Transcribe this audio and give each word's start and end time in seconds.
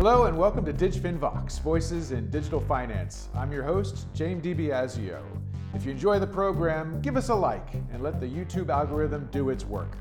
Hello 0.00 0.24
and 0.24 0.38
welcome 0.38 0.64
to 0.64 0.72
DigFin 0.72 1.18
Vox, 1.18 1.58
Voices 1.58 2.10
in 2.10 2.30
Digital 2.30 2.58
Finance. 2.58 3.28
I'm 3.34 3.52
your 3.52 3.64
host, 3.64 4.06
James 4.14 4.42
DiBiasio. 4.42 5.20
If 5.74 5.84
you 5.84 5.90
enjoy 5.90 6.18
the 6.18 6.26
program, 6.26 7.02
give 7.02 7.18
us 7.18 7.28
a 7.28 7.34
like 7.34 7.74
and 7.74 8.02
let 8.02 8.18
the 8.18 8.26
YouTube 8.26 8.70
algorithm 8.70 9.28
do 9.30 9.50
its 9.50 9.66
work. 9.66 9.98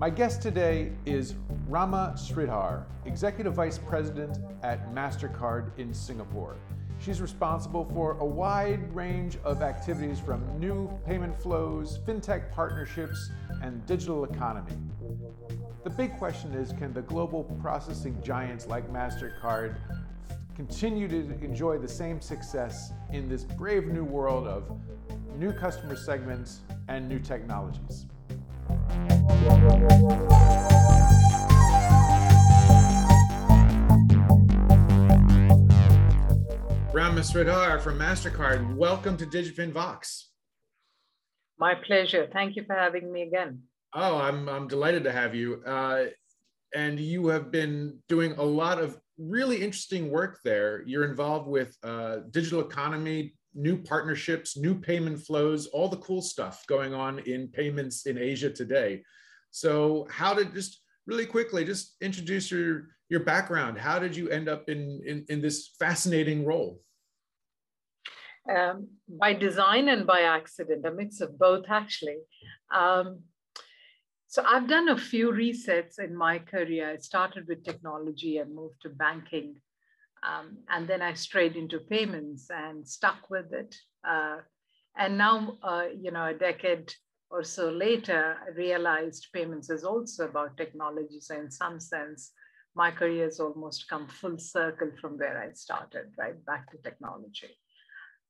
My 0.00 0.08
guest 0.08 0.40
today 0.40 0.92
is 1.04 1.34
Rama 1.68 2.14
Sridhar, 2.16 2.84
Executive 3.04 3.52
Vice 3.52 3.76
President 3.76 4.38
at 4.62 4.90
MasterCard 4.94 5.78
in 5.78 5.92
Singapore. 5.92 6.56
She's 6.98 7.20
responsible 7.20 7.84
for 7.92 8.12
a 8.20 8.24
wide 8.24 8.90
range 8.96 9.36
of 9.44 9.60
activities 9.60 10.18
from 10.18 10.42
new 10.58 10.88
payment 11.04 11.38
flows, 11.38 11.98
fintech 12.06 12.50
partnerships, 12.52 13.32
and 13.62 13.84
digital 13.84 14.24
economy. 14.24 14.72
The 15.84 15.90
big 15.90 16.16
question 16.18 16.52
is 16.54 16.72
can 16.72 16.92
the 16.92 17.02
global 17.02 17.44
processing 17.62 18.20
giants 18.22 18.66
like 18.66 18.92
MasterCard 18.92 19.76
continue 20.56 21.06
to 21.06 21.44
enjoy 21.44 21.78
the 21.78 21.88
same 21.88 22.20
success 22.20 22.92
in 23.12 23.28
this 23.28 23.44
brave 23.44 23.86
new 23.86 24.04
world 24.04 24.46
of 24.46 24.64
new 25.36 25.52
customer 25.52 25.94
segments 25.94 26.60
and 26.88 27.08
new 27.08 27.18
technologies? 27.18 28.06
Ram 36.92 37.14
from 37.80 37.98
MasterCard, 37.98 38.74
welcome 38.74 39.16
to 39.18 39.26
DigFin 39.26 39.70
Vox. 39.70 40.30
My 41.58 41.74
pleasure. 41.86 42.28
Thank 42.32 42.56
you 42.56 42.64
for 42.66 42.74
having 42.74 43.12
me 43.12 43.22
again. 43.22 43.62
Oh, 43.98 44.18
I'm, 44.18 44.46
I'm 44.46 44.68
delighted 44.68 45.04
to 45.04 45.12
have 45.12 45.34
you. 45.34 45.62
Uh, 45.66 46.04
and 46.74 47.00
you 47.00 47.28
have 47.28 47.50
been 47.50 47.98
doing 48.10 48.32
a 48.32 48.42
lot 48.42 48.78
of 48.78 49.00
really 49.16 49.56
interesting 49.56 50.10
work 50.10 50.38
there. 50.44 50.82
You're 50.86 51.06
involved 51.08 51.48
with 51.48 51.74
uh, 51.82 52.18
digital 52.30 52.60
economy, 52.60 53.34
new 53.54 53.78
partnerships, 53.78 54.54
new 54.54 54.74
payment 54.74 55.20
flows, 55.20 55.68
all 55.68 55.88
the 55.88 55.96
cool 55.96 56.20
stuff 56.20 56.62
going 56.66 56.92
on 56.92 57.20
in 57.20 57.48
payments 57.48 58.04
in 58.04 58.18
Asia 58.18 58.50
today. 58.50 59.02
So, 59.50 60.06
how 60.10 60.34
did 60.34 60.52
just 60.52 60.82
really 61.06 61.24
quickly 61.24 61.64
just 61.64 61.96
introduce 62.02 62.50
your 62.50 62.88
your 63.08 63.20
background? 63.20 63.78
How 63.78 63.98
did 63.98 64.14
you 64.14 64.28
end 64.28 64.50
up 64.50 64.68
in 64.68 65.00
in, 65.06 65.24
in 65.30 65.40
this 65.40 65.74
fascinating 65.78 66.44
role? 66.44 66.82
Um, 68.54 68.88
by 69.08 69.32
design 69.32 69.88
and 69.88 70.06
by 70.06 70.20
accident, 70.20 70.84
a 70.84 70.92
mix 70.92 71.22
of 71.22 71.38
both, 71.38 71.64
actually. 71.70 72.18
Um, 72.70 73.20
so 74.36 74.44
I've 74.46 74.68
done 74.68 74.90
a 74.90 74.98
few 74.98 75.32
resets 75.32 75.98
in 75.98 76.14
my 76.14 76.38
career. 76.38 76.90
I 76.90 76.98
started 76.98 77.48
with 77.48 77.64
technology 77.64 78.36
and 78.36 78.54
moved 78.54 78.82
to 78.82 78.90
banking. 78.90 79.54
Um, 80.22 80.58
and 80.68 80.86
then 80.86 81.00
I 81.00 81.14
strayed 81.14 81.56
into 81.56 81.78
payments 81.78 82.50
and 82.50 82.86
stuck 82.86 83.30
with 83.30 83.50
it. 83.54 83.74
Uh, 84.06 84.40
and 84.98 85.16
now, 85.16 85.56
uh, 85.62 85.86
you 85.98 86.10
know, 86.10 86.26
a 86.26 86.34
decade 86.34 86.92
or 87.30 87.44
so 87.44 87.70
later, 87.70 88.36
I 88.46 88.50
realized 88.50 89.28
payments 89.32 89.70
is 89.70 89.84
also 89.84 90.26
about 90.26 90.58
technology. 90.58 91.18
So 91.20 91.34
in 91.34 91.50
some 91.50 91.80
sense, 91.80 92.32
my 92.74 92.90
career 92.90 93.24
has 93.24 93.40
almost 93.40 93.88
come 93.88 94.06
full 94.06 94.38
circle 94.38 94.90
from 95.00 95.16
where 95.16 95.38
I 95.40 95.54
started, 95.54 96.12
right? 96.18 96.44
Back 96.44 96.70
to 96.72 96.76
technology. 96.84 97.56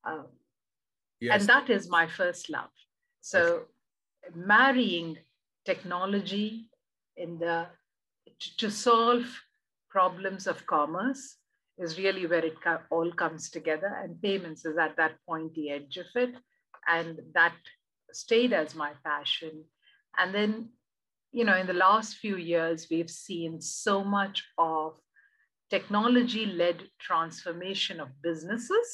Uh, 0.05 0.23
yes. 1.19 1.41
And 1.41 1.49
that 1.49 1.69
is 1.69 1.89
my 1.89 2.07
first 2.07 2.49
love. 2.49 2.71
So 3.19 3.63
marrying 4.33 5.17
technology 5.67 6.69
in 7.17 7.39
the 7.39 7.67
to 8.61 8.69
solve 8.69 9.25
problems 9.89 10.47
of 10.47 10.65
commerce 10.65 11.23
is 11.77 11.97
really 11.97 12.25
where 12.25 12.45
it 12.45 12.57
all 12.89 13.11
comes 13.23 13.49
together 13.49 13.91
and 14.01 14.21
payments 14.21 14.65
is 14.65 14.77
at 14.85 14.95
that 14.97 15.15
pointy 15.27 15.69
edge 15.77 15.97
of 15.97 16.09
it 16.15 16.33
and 16.87 17.19
that 17.33 17.55
stayed 18.11 18.53
as 18.53 18.75
my 18.83 18.91
passion. 19.03 19.63
And 20.17 20.33
then 20.33 20.69
you 21.31 21.45
know 21.47 21.57
in 21.57 21.67
the 21.67 21.81
last 21.87 22.15
few 22.23 22.37
years 22.37 22.87
we've 22.91 23.15
seen 23.27 23.59
so 23.61 24.03
much 24.03 24.43
of 24.57 24.93
technology 25.69 26.45
led 26.45 26.83
transformation 27.07 27.99
of 27.99 28.21
businesses 28.29 28.87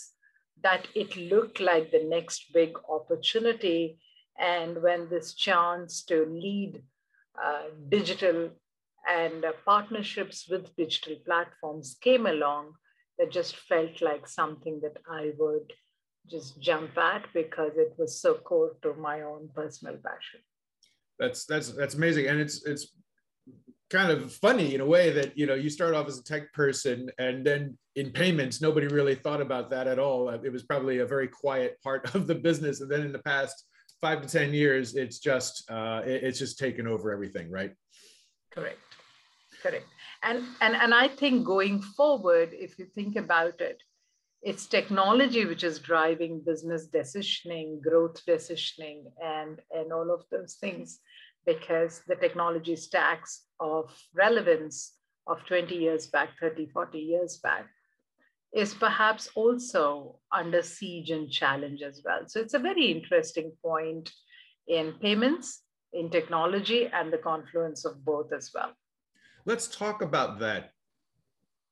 that 0.64 0.88
it 0.96 1.16
looked 1.32 1.60
like 1.60 1.92
the 1.92 2.06
next 2.16 2.52
big 2.54 2.72
opportunity 2.98 4.00
and 4.40 4.82
when 4.82 5.10
this 5.10 5.34
chance 5.34 6.04
to 6.06 6.26
lead 6.26 6.82
uh, 7.42 7.64
digital 7.90 8.50
and 9.10 9.46
uh, 9.46 9.52
partnerships 9.66 10.48
with 10.50 10.76
digital 10.76 11.16
platforms 11.26 11.98
came 12.02 12.26
along, 12.26 12.74
that 13.20 13.32
just 13.32 13.56
felt 13.58 14.02
like 14.02 14.28
something 14.28 14.80
that 14.82 14.98
I 15.10 15.34
would 15.38 15.72
just 16.30 16.60
jump 16.60 16.98
at 16.98 17.26
because 17.34 17.74
it 17.76 17.94
was 17.98 18.20
so 18.20 18.36
core 18.36 18.76
to 18.82 18.94
my 18.94 19.22
own 19.22 19.50
personal 19.54 19.96
passion. 19.96 20.40
That's 21.20 21.46
that's 21.46 21.70
that's 21.70 21.96
amazing, 21.96 22.28
and 22.28 22.40
it's 22.40 22.66
it's 22.66 22.96
kind 23.90 24.10
of 24.10 24.34
funny 24.34 24.74
in 24.74 24.82
a 24.82 24.86
way 24.86 25.12
that 25.12 25.38
you 25.38 25.46
know 25.46 25.54
you 25.54 25.70
start 25.70 25.94
off 25.94 26.08
as 26.08 26.18
a 26.18 26.24
tech 26.24 26.52
person 26.54 27.12
and 27.20 27.46
then 27.46 27.78
in 27.96 28.10
payments 28.10 28.60
nobody 28.60 28.88
really 28.88 29.14
thought 29.14 29.42
about 29.42 29.70
that 29.70 29.88
at 29.88 30.00
all. 30.00 30.30
It 30.30 30.52
was 30.52 30.64
probably 30.64 31.00
a 31.00 31.06
very 31.06 31.28
quiet 31.28 31.80
part 31.84 32.16
of 32.16 32.26
the 32.26 32.36
business. 32.36 32.82
And 32.82 32.90
then 32.90 33.02
in 33.02 33.12
the 33.12 33.20
past 33.20 33.66
five 34.04 34.22
to 34.22 34.28
ten 34.28 34.54
years, 34.54 34.96
it's 35.04 35.18
just 35.30 35.54
uh, 35.72 36.02
it's 36.06 36.38
just 36.38 36.60
taken 36.60 36.86
over 36.94 37.08
everything, 37.16 37.50
right? 37.50 37.74
Correct, 38.56 38.88
correct. 39.64 39.88
And 40.22 40.44
and 40.60 40.76
and 40.84 40.94
I 40.94 41.08
think 41.08 41.46
going 41.46 41.82
forward, 41.98 42.50
if 42.66 42.78
you 42.78 42.86
think 42.86 43.16
about 43.16 43.62
it, 43.70 43.80
it's 44.50 44.66
technology 44.68 45.46
which 45.46 45.64
is 45.64 45.80
driving 45.80 46.42
business 46.52 46.84
decisioning, 47.00 47.82
growth 47.88 48.18
decisioning, 48.34 49.00
and 49.36 49.56
and 49.78 49.94
all 49.94 50.10
of 50.18 50.22
those 50.34 50.56
things, 50.64 51.00
because 51.46 52.02
the 52.10 52.18
technology 52.26 52.76
stacks 52.76 53.32
of 53.62 53.86
relevance 54.14 54.78
of 55.28 55.38
20 55.46 55.74
years 55.74 56.08
back, 56.08 56.30
30, 56.42 56.68
40 56.74 57.00
years 57.00 57.38
back 57.38 57.66
is 58.54 58.74
perhaps 58.74 59.30
also 59.36 60.20
under 60.32 60.62
siege 60.62 61.10
and 61.10 61.32
challenge 61.32 61.82
as 61.82 62.02
well. 62.06 62.22
So 62.28 62.40
it's 62.40 62.54
a 62.54 62.60
very 62.60 62.86
interesting 62.92 63.52
point 63.64 64.12
in 64.68 64.94
payments, 65.02 65.62
in 65.92 66.10
technology, 66.10 66.88
and 66.88 67.12
the 67.12 67.18
confluence 67.18 67.84
of 67.84 68.04
both 68.06 68.32
as 68.32 68.52
well. 68.54 68.74
Let's 69.46 69.68
talk 69.68 70.02
about 70.02 70.40
that. 70.40 70.72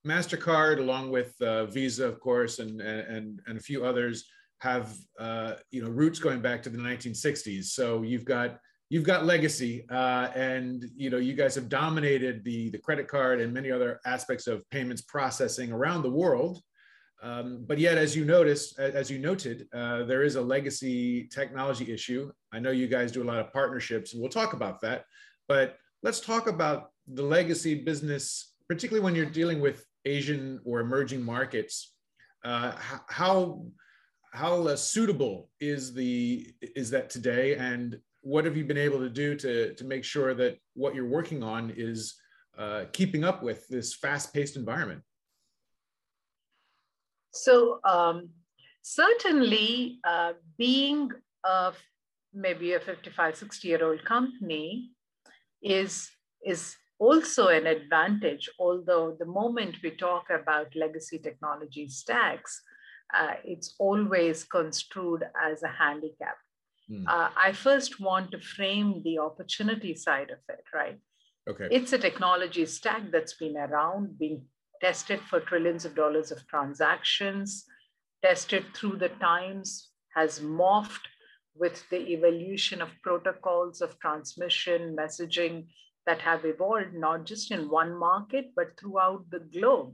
MasterCard, 0.05 0.79
along 0.79 1.11
with 1.11 1.39
uh, 1.41 1.67
Visa, 1.67 2.07
of 2.07 2.19
course, 2.19 2.57
and, 2.59 2.81
and, 2.81 3.39
and 3.45 3.57
a 3.57 3.61
few 3.61 3.85
others, 3.85 4.25
have 4.61 4.95
uh, 5.19 5.53
you 5.71 5.83
know 5.83 5.89
roots 5.89 6.19
going 6.19 6.41
back 6.41 6.61
to 6.63 6.69
the 6.69 6.77
1960s. 6.77 7.65
So 7.65 8.03
you've 8.03 8.25
got 8.25 8.59
you've 8.89 9.03
got 9.03 9.25
legacy, 9.25 9.85
uh, 9.89 10.29
and 10.35 10.85
you 10.95 11.09
know 11.09 11.17
you 11.17 11.33
guys 11.33 11.55
have 11.55 11.69
dominated 11.69 12.43
the 12.43 12.69
the 12.69 12.77
credit 12.77 13.07
card 13.07 13.41
and 13.41 13.53
many 13.53 13.71
other 13.71 13.99
aspects 14.05 14.47
of 14.47 14.67
payments 14.69 15.01
processing 15.01 15.71
around 15.71 16.03
the 16.03 16.11
world. 16.11 16.61
Um, 17.21 17.65
but 17.67 17.77
yet, 17.77 17.97
as 17.97 18.15
you 18.15 18.25
noticed, 18.25 18.79
as 18.79 19.11
you 19.11 19.19
noted, 19.19 19.67
uh, 19.73 20.03
there 20.03 20.23
is 20.23 20.35
a 20.35 20.41
legacy 20.41 21.27
technology 21.27 21.93
issue. 21.93 22.31
I 22.51 22.59
know 22.59 22.71
you 22.71 22.87
guys 22.87 23.11
do 23.11 23.21
a 23.21 23.29
lot 23.31 23.39
of 23.39 23.53
partnerships, 23.53 24.13
and 24.13 24.21
we'll 24.21 24.31
talk 24.31 24.53
about 24.53 24.81
that. 24.81 25.05
But 25.47 25.77
let's 26.01 26.19
talk 26.19 26.47
about 26.47 26.91
the 27.07 27.21
legacy 27.21 27.75
business, 27.75 28.53
particularly 28.67 29.03
when 29.03 29.13
you're 29.13 29.25
dealing 29.25 29.61
with 29.61 29.85
Asian 30.05 30.59
or 30.65 30.79
emerging 30.79 31.23
markets. 31.23 31.93
Uh, 32.43 32.71
how 33.07 33.65
how 34.31 34.67
uh, 34.67 34.75
suitable 34.75 35.49
is 35.59 35.93
the 35.93 36.51
is 36.61 36.89
that 36.89 37.11
today, 37.11 37.55
and 37.55 37.99
what 38.21 38.45
have 38.45 38.57
you 38.57 38.65
been 38.65 38.77
able 38.77 38.99
to 38.99 39.09
do 39.09 39.35
to 39.35 39.75
to 39.75 39.83
make 39.83 40.03
sure 40.03 40.33
that 40.33 40.57
what 40.73 40.95
you're 40.95 41.05
working 41.05 41.43
on 41.43 41.71
is 41.75 42.15
uh, 42.57 42.85
keeping 42.93 43.23
up 43.23 43.43
with 43.43 43.67
this 43.67 43.93
fast-paced 43.93 44.55
environment? 44.55 45.03
So 47.31 47.79
um, 47.83 48.29
certainly 48.81 49.99
uh, 50.03 50.33
being 50.57 51.11
a, 51.43 51.73
maybe 52.33 52.73
a 52.73 52.79
55, 52.79 53.35
60 53.35 53.67
year 53.67 53.83
old 53.83 54.03
company 54.05 54.91
is, 55.61 56.09
is 56.45 56.75
also 56.99 57.47
an 57.47 57.65
advantage, 57.65 58.49
although 58.59 59.15
the 59.17 59.25
moment 59.25 59.77
we 59.83 59.91
talk 59.91 60.25
about 60.29 60.75
legacy 60.75 61.17
technology 61.17 61.89
stacks, 61.89 62.61
uh, 63.17 63.33
it's 63.43 63.75
always 63.79 64.43
construed 64.43 65.23
as 65.43 65.63
a 65.63 65.67
handicap. 65.67 66.37
Mm. 66.89 67.05
Uh, 67.07 67.29
I 67.35 67.53
first 67.53 67.99
want 67.99 68.31
to 68.31 68.39
frame 68.39 69.01
the 69.03 69.19
opportunity 69.19 69.95
side 69.95 70.29
of 70.29 70.39
it, 70.49 70.63
right? 70.73 70.99
Okay. 71.49 71.67
It's 71.71 71.93
a 71.93 71.97
technology 71.97 72.65
stack 72.65 73.11
that's 73.11 73.33
been 73.33 73.57
around, 73.57 74.19
being 74.19 74.43
tested 74.81 75.21
for 75.29 75.39
trillions 75.39 75.85
of 75.85 75.95
dollars 75.95 76.31
of 76.31 76.45
transactions, 76.47 77.65
tested 78.23 78.65
through 78.73 78.97
the 78.97 79.09
times, 79.09 79.89
has 80.15 80.39
morphed 80.39 81.07
with 81.55 81.83
the 81.89 81.99
evolution 82.13 82.81
of 82.81 82.89
protocols 83.03 83.81
of 83.81 83.99
transmission, 83.99 84.95
messaging, 84.97 85.65
that 86.05 86.21
have 86.21 86.45
evolved 86.45 86.93
not 86.93 87.25
just 87.25 87.51
in 87.51 87.69
one 87.69 87.95
market, 87.95 88.51
but 88.55 88.77
throughout 88.79 89.23
the 89.29 89.39
globe. 89.39 89.93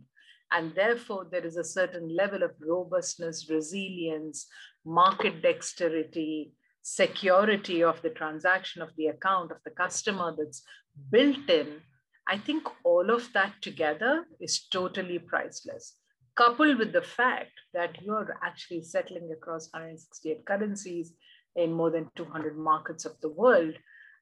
And 0.52 0.74
therefore, 0.74 1.28
there 1.30 1.46
is 1.46 1.58
a 1.58 1.64
certain 1.64 2.16
level 2.16 2.44
of 2.44 2.52
robustness, 2.60 3.50
resilience, 3.50 4.48
market 4.86 5.42
dexterity, 5.42 6.54
security 6.82 7.84
of 7.84 8.02
the 8.02 8.12
transaction 8.12 8.82
of 8.82 8.90
the 8.96 9.08
account 9.08 9.52
of 9.52 9.58
the 9.66 9.72
customer 9.72 10.34
that's 10.38 10.64
built 11.12 11.50
in. 11.50 11.82
I 12.28 12.38
think 12.38 12.68
all 12.84 13.10
of 13.10 13.32
that 13.34 13.54
together 13.62 14.26
is 14.42 14.68
totally 14.68 15.20
priceless. 15.20 15.96
Coupled 16.36 16.78
with 16.78 16.94
the 16.94 17.02
fact 17.02 17.52
that 17.74 18.02
you're 18.02 18.38
actually 18.44 18.84
settling 18.84 19.30
across 19.32 19.70
168 19.72 20.46
currencies 20.46 21.14
in 21.56 21.74
more 21.74 21.90
than 21.90 22.12
200 22.16 22.58
markets 22.58 23.06
of 23.06 23.14
the 23.22 23.30
world, 23.30 23.74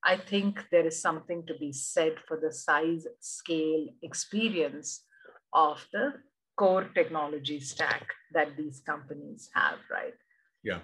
I 0.03 0.17
think 0.17 0.63
there 0.71 0.85
is 0.85 1.01
something 1.01 1.45
to 1.47 1.55
be 1.55 1.73
said 1.73 2.15
for 2.27 2.39
the 2.39 2.53
size, 2.53 3.07
scale, 3.19 3.87
experience 4.03 5.03
of 5.51 5.85
the 5.91 6.13
core 6.57 6.87
technology 6.93 7.59
stack 7.59 8.07
that 8.33 8.55
these 8.55 8.81
companies 8.85 9.49
have, 9.53 9.79
right? 9.91 10.13
Yeah. 10.63 10.79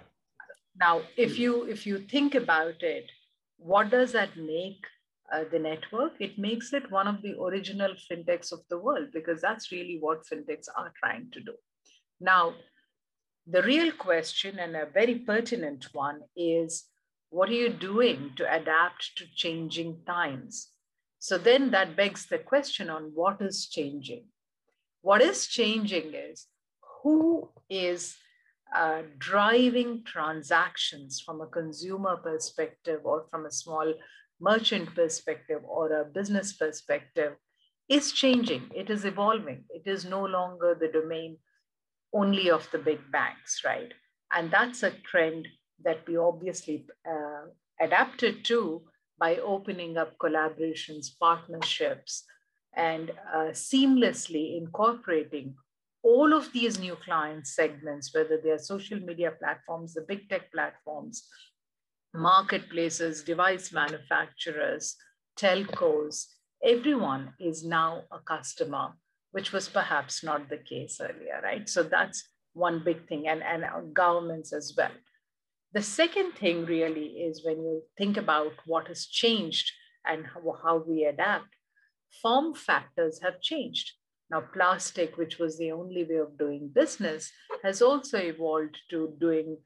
Now, 0.78 1.02
if 1.16 1.38
you 1.38 1.64
if 1.64 1.86
you 1.86 1.98
think 1.98 2.34
about 2.34 2.82
it, 2.82 3.10
what 3.58 3.90
does 3.90 4.12
that 4.12 4.36
make 4.36 4.84
uh, 5.32 5.44
the 5.50 5.58
network? 5.58 6.12
It 6.20 6.38
makes 6.38 6.72
it 6.72 6.90
one 6.90 7.08
of 7.08 7.22
the 7.22 7.40
original 7.40 7.94
fintechs 8.10 8.52
of 8.52 8.60
the 8.68 8.78
world 8.78 9.08
because 9.12 9.40
that's 9.40 9.72
really 9.72 9.98
what 10.00 10.26
fintechs 10.26 10.68
are 10.76 10.92
trying 11.02 11.30
to 11.32 11.40
do. 11.40 11.54
Now, 12.20 12.54
the 13.46 13.62
real 13.62 13.92
question 13.92 14.58
and 14.58 14.76
a 14.76 14.86
very 14.86 15.16
pertinent 15.16 15.88
one 15.92 16.20
is 16.36 16.84
what 17.30 17.48
are 17.48 17.54
you 17.54 17.70
doing 17.70 18.32
to 18.36 18.54
adapt 18.54 19.16
to 19.16 19.24
changing 19.34 20.02
times? 20.06 20.68
So 21.18 21.38
then 21.38 21.70
that 21.70 21.96
begs 21.96 22.26
the 22.26 22.38
question 22.38 22.90
on 22.90 23.12
what 23.14 23.40
is 23.40 23.68
changing. 23.68 24.26
What 25.00 25.22
is 25.22 25.46
changing 25.46 26.14
is 26.14 26.46
who 27.02 27.48
is 27.70 28.16
uh, 28.74 29.02
driving 29.18 30.02
transactions 30.04 31.20
from 31.20 31.40
a 31.40 31.46
consumer 31.46 32.16
perspective 32.16 33.00
or 33.04 33.26
from 33.30 33.46
a 33.46 33.50
small 33.50 33.92
merchant 34.42 34.94
perspective 34.94 35.62
or 35.64 36.00
a 36.00 36.04
business 36.04 36.52
perspective 36.52 37.34
is 37.88 38.12
changing. 38.12 38.70
It 38.74 38.90
is 38.90 39.04
evolving. 39.04 39.64
It 39.70 39.86
is 39.86 40.04
no 40.04 40.24
longer 40.24 40.76
the 40.78 40.88
domain 40.88 41.38
only 42.12 42.50
of 42.50 42.68
the 42.72 42.78
big 42.78 43.00
banks, 43.10 43.62
right? 43.64 43.92
And 44.34 44.50
that's 44.50 44.82
a 44.82 44.90
trend 44.90 45.48
that 45.84 46.06
we 46.06 46.16
obviously 46.16 46.86
uh, 47.08 47.46
adapted 47.80 48.44
to 48.46 48.82
by 49.18 49.36
opening 49.36 49.96
up 49.96 50.18
collaborations, 50.18 51.06
partnerships, 51.20 52.24
and 52.74 53.10
uh, 53.34 53.52
seamlessly 53.52 54.56
incorporating 54.56 55.54
all 56.02 56.32
of 56.32 56.52
these 56.52 56.80
new 56.80 56.96
client 57.04 57.46
segments, 57.46 58.12
whether 58.14 58.40
they 58.42 58.50
are 58.50 58.58
social 58.58 58.98
media 58.98 59.32
platforms, 59.38 59.94
the 59.94 60.04
big 60.08 60.28
tech 60.28 60.50
platforms, 60.52 61.28
marketplaces, 62.14 63.22
device 63.22 63.72
manufacturers, 63.72 64.96
telcos, 65.38 66.26
everyone 66.64 67.34
is 67.40 67.64
now 67.64 68.02
a 68.10 68.18
customer, 68.18 68.92
which 69.32 69.52
was 69.52 69.68
perhaps 69.68 70.22
not 70.22 70.48
the 70.48 70.58
case 70.58 71.00
earlier, 71.00 71.40
right? 71.42 71.68
So 71.68 71.82
that's 71.82 72.28
one 72.52 72.82
big 72.84 73.08
thing, 73.08 73.28
and, 73.28 73.42
and 73.42 73.64
uh, 73.64 73.80
governments 73.92 74.52
as 74.52 74.74
well. 74.76 74.90
The 75.72 75.82
second 75.82 76.32
thing 76.32 76.66
really 76.66 77.06
is 77.06 77.44
when 77.44 77.62
you 77.62 77.82
think 77.96 78.18
about 78.18 78.52
what 78.66 78.88
has 78.88 79.06
changed 79.06 79.72
and 80.06 80.26
how, 80.26 80.58
how 80.62 80.84
we 80.86 81.04
adapt, 81.04 81.48
form 82.20 82.54
factors 82.54 83.20
have 83.22 83.40
changed. 83.40 83.92
Now, 84.30 84.42
plastic, 84.52 85.16
which 85.16 85.38
was 85.38 85.58
the 85.58 85.72
only 85.72 86.04
way 86.04 86.16
of 86.16 86.38
doing 86.38 86.70
business, 86.74 87.30
has 87.62 87.80
also 87.80 88.18
evolved 88.18 88.78
to 88.90 89.14
doing 89.18 89.56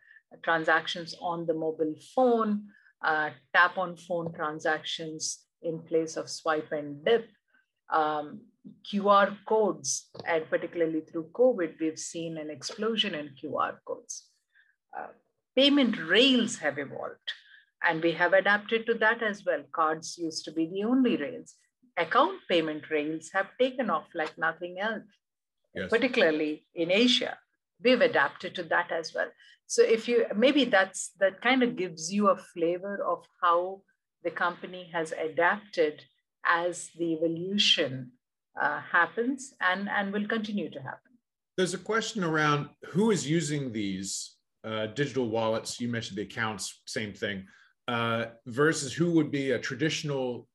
transactions 0.43 1.15
on 1.21 1.47
the 1.47 1.55
mobile 1.55 1.95
phone, 2.15 2.65
uh, 3.05 3.31
tap 3.55 3.79
on 3.79 3.97
phone 3.97 4.33
transactions 4.33 5.45
in 5.63 5.81
place 5.81 6.17
of 6.17 6.29
swipe 6.29 6.73
and 6.73 7.05
dip. 7.05 7.29
Um, 7.93 8.41
QR 8.93 9.37
codes, 9.47 10.11
and 10.27 10.49
particularly 10.51 11.01
through 11.01 11.31
COVID, 11.33 11.75
we've 11.81 11.99
seen 11.99 12.37
an 12.37 12.51
explosion 12.51 13.15
in 13.15 13.31
QR 13.41 13.77
codes. 13.87 14.29
Uh, 14.97 15.07
payment 15.55 15.97
rails 16.09 16.59
have 16.59 16.79
evolved 16.79 17.33
and 17.87 18.03
we 18.03 18.13
have 18.13 18.33
adapted 18.33 18.87
to 18.87 18.95
that 18.95 19.23
as 19.23 19.45
well. 19.45 19.63
Cards 19.73 20.19
used 20.19 20.45
to 20.45 20.53
be 20.53 20.67
the 20.67 20.85
only 20.85 21.17
rails. 21.17 21.55
Account 21.97 22.41
payment 22.49 22.91
rails 22.91 23.31
have 23.33 23.47
taken 23.61 23.91
off 23.91 24.07
like 24.15 24.37
nothing 24.37 24.79
else, 24.81 25.05
yes. 25.75 25.89
particularly 25.89 26.67
in 26.75 26.91
Asia. 26.91 27.39
We've 27.83 28.01
adapted 28.01 28.55
to 28.57 28.63
that 28.65 28.91
as 28.91 29.15
well. 29.15 29.29
So 29.67 29.83
if 29.83 30.09
you 30.09 30.27
maybe 30.35 30.65
that's 30.65 31.11
that 31.21 31.41
kind 31.43 31.63
of 31.63 31.77
gives 31.77 32.13
you 32.13 32.29
a 32.29 32.37
flavor 32.37 33.05
of 33.05 33.25
how 33.43 33.83
the 34.25 34.31
company 34.31 34.91
has 34.93 35.13
adapted 35.13 36.03
as 36.47 36.91
the 36.99 37.13
evolution 37.15 38.13
uh, 38.61 38.81
happens 38.81 39.55
and, 39.61 39.89
and 39.89 40.13
will 40.13 40.27
continue 40.27 40.71
to 40.71 40.81
happen. 40.81 41.13
There's 41.57 41.75
a 41.75 41.79
question 41.79 42.25
around 42.25 42.69
who 42.87 43.11
is 43.11 43.29
using 43.29 43.73
these 43.73 44.37
uh, 44.65 44.87
digital 44.87 45.29
wallets, 45.29 45.81
you 45.81 45.89
mentioned 45.89 46.19
the 46.19 46.23
accounts, 46.23 46.83
same 46.87 47.13
thing, 47.13 47.47
uh, 47.89 48.27
versus 48.47 48.93
who 48.93 49.11
would 49.13 49.31
be 49.31 49.53
a 49.53 49.59
traditional, 49.59 50.49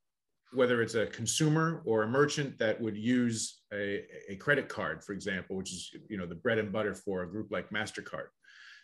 whether 0.54 0.82
it's 0.82 0.96
a 0.96 1.08
consumer 1.08 1.82
or 1.86 2.04
a 2.04 2.08
merchant 2.08 2.58
that 2.60 2.80
would 2.80 2.98
use 2.98 3.61
a, 3.74 4.06
a 4.30 4.36
credit 4.36 4.68
card, 4.68 5.04
for 5.04 5.14
example, 5.14 5.56
which 5.56 5.72
is 5.72 5.92
you 6.10 6.18
know 6.18 6.26
the 6.26 6.36
bread 6.36 6.58
and 6.58 6.72
butter 6.72 6.94
for 6.94 7.24
a 7.24 7.30
group 7.30 7.52
like 7.52 7.70
MasterCard. 7.70 8.28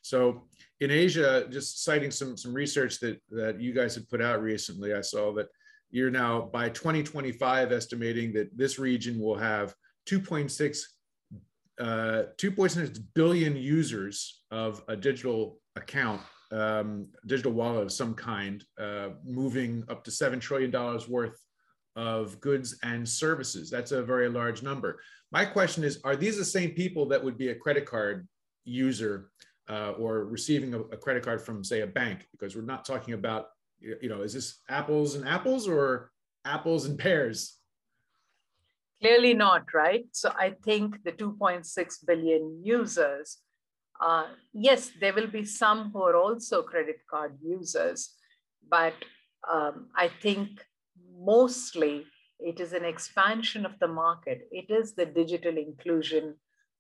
So 0.02 0.44
in 0.80 0.92
Asia, 0.92 1.48
just 1.50 1.84
citing 1.84 2.12
some, 2.12 2.38
some 2.38 2.54
research 2.54 3.00
that, 3.00 3.20
that 3.32 3.60
you 3.60 3.74
guys 3.74 3.94
had 3.94 4.08
put 4.08 4.22
out 4.22 4.42
recently, 4.42 4.94
I 4.94 5.02
saw 5.02 5.34
that 5.34 5.48
you're 5.90 6.12
now 6.12 6.50
by 6.54 6.70
2025 6.70 7.72
estimating 7.72 8.32
that 8.34 8.56
this 8.58 8.80
region 8.80 9.20
will 9.20 9.38
have 9.38 9.74
2.6 10.10 10.80
uh, 11.80 12.24
2.6 12.38 13.00
billion 13.14 13.56
users 13.56 14.42
of 14.50 14.84
a 14.88 14.96
digital 14.96 15.60
account, 15.76 16.22
um, 16.52 17.08
digital 17.28 17.52
wallet 17.52 17.84
of 17.84 17.92
some 17.92 18.16
kind, 18.16 18.64
uh, 18.80 19.10
moving 19.24 19.84
up 19.88 20.04
to 20.04 20.10
$7 20.10 20.42
trillion 20.42 20.72
worth 21.08 21.40
of 21.98 22.40
goods 22.40 22.78
and 22.84 23.10
services. 23.10 23.70
That's 23.72 23.92
a 23.92 24.04
very 24.04 24.30
large 24.30 24.62
number. 24.62 25.02
My 25.32 25.44
question 25.44 25.84
is 25.84 26.00
Are 26.04 26.16
these 26.16 26.38
the 26.38 26.46
same 26.46 26.72
people 26.72 27.08
that 27.08 27.22
would 27.22 27.38
be 27.38 27.50
a 27.50 27.56
credit 27.56 27.86
card 27.86 28.28
user 28.64 29.32
uh, 29.68 29.92
or 29.98 30.26
receiving 30.26 30.76
a, 30.76 30.80
a 30.80 30.98
credit 30.98 31.24
card 31.24 31.42
from, 31.42 31.64
say, 31.64 31.82
a 31.82 31.88
bank? 31.88 32.28
Because 32.32 32.56
we're 32.56 32.62
not 32.62 32.86
talking 32.86 33.16
about, 33.16 33.48
you 33.80 34.10
know, 34.10 34.22
is 34.22 34.34
this 34.34 34.62
apples 34.70 35.16
and 35.16 35.28
apples 35.28 35.68
or 35.68 36.12
apples 36.46 36.86
and 36.86 36.98
pears? 36.98 37.58
Clearly 39.02 39.34
not, 39.34 39.74
right? 39.74 40.06
So 40.12 40.32
I 40.38 40.54
think 40.64 41.04
the 41.04 41.12
2.6 41.12 42.06
billion 42.06 42.62
users, 42.64 43.40
uh, 44.00 44.28
yes, 44.54 44.92
there 45.00 45.14
will 45.14 45.28
be 45.28 45.46
some 45.46 45.92
who 45.92 46.02
are 46.04 46.16
also 46.16 46.62
credit 46.62 46.98
card 47.10 47.38
users, 47.44 48.14
but 48.70 48.94
um, 49.52 49.88
I 49.96 50.10
think 50.22 50.50
mostly 51.34 52.06
it 52.40 52.60
is 52.60 52.74
an 52.74 52.86
expansion 52.86 53.66
of 53.66 53.80
the 53.80 53.88
market. 53.88 54.48
It 54.52 54.70
is 54.70 54.94
the 54.94 55.06
digital 55.06 55.58
inclusion 55.58 56.36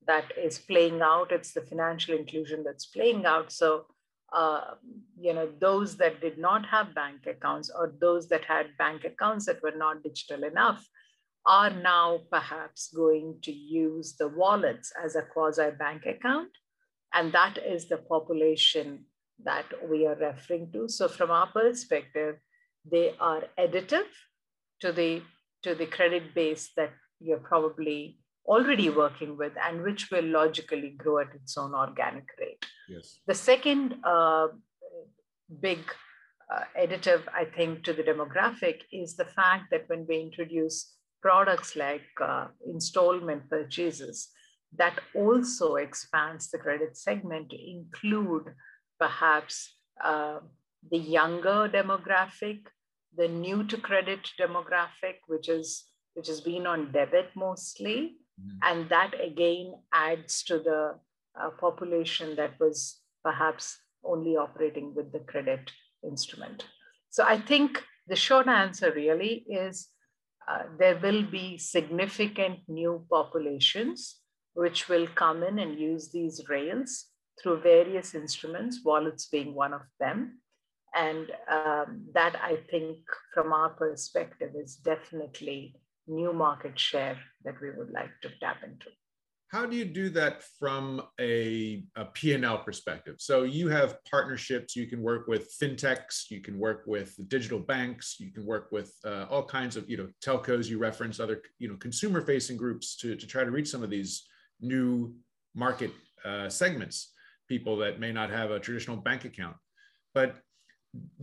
that 0.06 0.32
is 0.38 0.60
playing 0.60 1.01
out. 1.01 1.32
It's 1.32 1.54
the 1.54 1.62
financial 1.62 2.16
inclusion 2.16 2.63
that's 2.63 2.86
playing 2.86 3.25
out. 3.25 3.51
So, 3.51 3.86
uh, 4.32 4.75
you 5.20 5.34
know, 5.34 5.50
those 5.60 5.98
that 5.98 6.22
did 6.22 6.38
not 6.38 6.66
have 6.68 6.94
bank 6.94 7.25
accounts 7.25 7.72
or 7.75 7.94
those 8.00 8.30
that 8.30 8.46
had 8.46 8.77
bank 8.77 9.04
accounts 9.04 9.46
that 9.48 9.63
were 9.63 9.77
not 9.86 10.04
digital 10.04 10.44
enough 10.44 10.86
are 11.46 11.72
now 11.72 12.20
perhaps 12.30 12.92
going 12.94 13.39
to 13.42 13.51
use 13.51 14.16
the 14.20 14.27
wallets 14.27 14.92
as 15.04 15.16
a 15.16 15.22
quasi 15.34 15.70
bank 15.80 16.06
account. 16.06 16.51
And 17.13 17.32
that 17.32 17.58
is 17.58 17.88
the 17.88 17.98
population 17.98 19.06
that 19.44 19.66
we 19.89 20.06
are 20.06 20.16
referring 20.16 20.72
to. 20.74 20.88
So 20.89 21.08
from 21.08 21.32
our 21.32 21.48
perspective, 21.48 22.36
they 22.89 23.16
are 23.20 23.44
additive 23.58 24.12
to 24.81 24.91
the, 24.91 25.22
to 25.63 25.75
the 25.75 25.86
credit 25.86 26.34
base 26.34 26.72
that 26.77 26.91
you're 27.19 27.39
probably 27.39 28.19
already 28.46 28.89
working 28.89 29.38
with 29.38 29.53
and 29.62 29.81
which 29.81 30.10
will 30.12 30.24
logically 30.24 30.91
grow 30.91 31.19
at 31.19 31.34
its 31.36 31.57
own 31.57 31.74
organic 31.74 32.25
rate. 32.39 32.65
Yes. 32.88 33.19
The 33.27 33.34
second 33.34 33.96
uh, 34.03 34.48
big 35.62 35.79
uh, 36.53 36.62
additive, 36.79 37.24
I 37.34 37.46
think, 37.46 37.84
to 37.84 37.93
the 37.93 38.03
demographic 38.03 38.81
is 38.91 39.15
the 39.15 39.25
fact 39.25 39.65
that 39.72 39.84
when 39.88 40.05
we 40.07 40.22
introduce 40.22 40.93
products 41.22 41.75
like 41.75 42.07
uh, 42.22 42.48
installment 42.65 43.50
purchases 43.50 44.29
that 44.75 45.00
also 45.15 45.75
expands 45.75 46.50
the 46.50 46.57
credit 46.57 46.98
segment 46.98 47.50
to 47.50 47.57
include 47.72 48.53
perhaps 49.00 49.75
uh, 50.03 50.39
the 50.91 50.98
younger 50.98 51.69
demographic 51.69 52.62
the 53.15 53.27
new 53.27 53.63
to 53.65 53.77
credit 53.77 54.29
demographic, 54.39 55.17
which 55.27 55.49
is 55.49 55.85
which 56.13 56.27
has 56.27 56.41
been 56.41 56.65
on 56.65 56.91
debit 56.91 57.29
mostly, 57.35 58.17
mm-hmm. 58.41 58.57
and 58.63 58.89
that 58.89 59.13
again 59.23 59.73
adds 59.93 60.43
to 60.43 60.57
the 60.57 60.95
uh, 61.39 61.49
population 61.59 62.35
that 62.35 62.59
was 62.59 62.99
perhaps 63.23 63.77
only 64.03 64.35
operating 64.35 64.95
with 64.95 65.11
the 65.11 65.19
credit 65.19 65.71
instrument. 66.03 66.65
So 67.09 67.23
I 67.23 67.39
think 67.39 67.83
the 68.07 68.15
short 68.15 68.47
answer 68.47 68.91
really 68.91 69.45
is 69.47 69.89
uh, 70.47 70.63
there 70.79 70.97
will 70.97 71.23
be 71.23 71.57
significant 71.57 72.59
new 72.67 73.05
populations 73.09 74.21
which 74.53 74.89
will 74.89 75.07
come 75.07 75.43
in 75.43 75.59
and 75.59 75.79
use 75.79 76.09
these 76.11 76.41
rails 76.49 77.05
through 77.39 77.61
various 77.61 78.15
instruments, 78.15 78.79
wallets 78.83 79.27
being 79.27 79.53
one 79.53 79.73
of 79.73 79.81
them. 79.99 80.39
And 80.96 81.27
um, 81.51 82.06
that 82.13 82.36
I 82.41 82.58
think 82.72 82.98
from 83.34 83.53
our 83.53 83.70
perspective 83.70 84.51
is 84.56 84.75
definitely 84.77 85.75
new 86.08 86.34
market 86.34 86.79
share 86.79 87.20
that 87.44 87.56
we 87.62 87.70
would 87.72 87.91
like 87.91 88.12
to 88.22 88.29
tap 88.39 88.63
into. 88.63 88.88
How 89.50 89.65
do 89.65 89.77
you 89.77 89.86
do 89.86 90.10
that 90.10 90.44
from 90.60 91.01
a, 91.22 91.84
a 91.96 92.06
P&L 92.06 92.58
perspective? 92.60 93.15
So 93.20 93.44
you 93.44 93.70
have 93.70 93.98
partnerships, 94.03 94.75
you 94.75 94.88
can 94.88 95.01
work 95.01 95.27
with 95.27 95.56
fintechs, 95.62 96.29
you 96.29 96.41
can 96.41 96.60
work 96.60 96.84
with 96.86 97.15
digital 97.29 97.60
banks, 97.60 98.17
you 98.20 98.32
can 98.34 98.46
work 98.46 98.70
with 98.74 98.94
uh, 99.06 99.25
all 99.29 99.46
kinds 99.46 99.77
of, 99.77 99.89
you 99.89 99.96
know, 99.96 100.10
telcos, 100.22 100.67
you 100.67 100.77
reference 100.79 101.22
other, 101.22 101.41
you 101.60 101.70
know, 101.70 101.77
consumer 101.77 102.20
facing 102.22 102.58
groups 102.58 102.98
to, 102.98 103.15
to 103.15 103.25
try 103.25 103.46
to 103.46 103.51
reach 103.51 103.70
some 103.70 103.84
of 103.84 103.89
these 103.89 104.27
new 104.60 105.15
market 105.56 105.91
uh, 106.25 106.50
segments, 106.50 107.13
people 107.48 107.77
that 107.77 108.01
may 108.01 108.12
not 108.12 108.29
have 108.29 108.51
a 108.51 108.60
traditional 108.60 108.98
bank 108.98 109.24
account. 109.24 109.56
But 110.13 110.36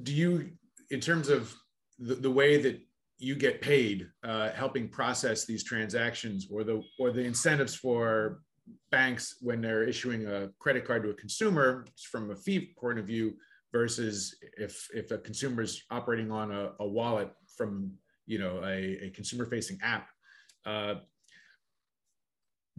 do 0.02 0.12
you, 0.12 0.50
in 0.90 1.00
terms 1.00 1.28
of 1.28 1.54
the, 1.98 2.14
the 2.14 2.30
way 2.30 2.60
that 2.60 2.80
you 3.18 3.34
get 3.34 3.60
paid 3.60 4.08
uh, 4.24 4.50
helping 4.50 4.88
process 4.88 5.44
these 5.44 5.64
transactions 5.64 6.48
or 6.50 6.64
the 6.64 6.82
or 6.98 7.10
the 7.10 7.22
incentives 7.22 7.74
for 7.74 8.40
banks 8.90 9.36
when 9.40 9.60
they're 9.60 9.84
issuing 9.84 10.26
a 10.26 10.48
credit 10.58 10.84
card 10.84 11.02
to 11.02 11.10
a 11.10 11.14
consumer 11.14 11.86
from 12.10 12.30
a 12.30 12.36
fee 12.36 12.74
point 12.78 12.98
of 12.98 13.06
view 13.06 13.34
versus 13.72 14.36
if 14.58 14.88
if 14.94 15.10
a 15.10 15.18
consumer 15.18 15.62
is 15.62 15.82
operating 15.90 16.30
on 16.30 16.50
a, 16.50 16.72
a 16.80 16.86
wallet 16.86 17.30
from 17.56 17.92
you 18.26 18.38
know 18.38 18.60
a, 18.64 19.06
a 19.06 19.10
consumer 19.10 19.46
facing 19.46 19.78
app 19.82 20.08
uh, 20.66 20.94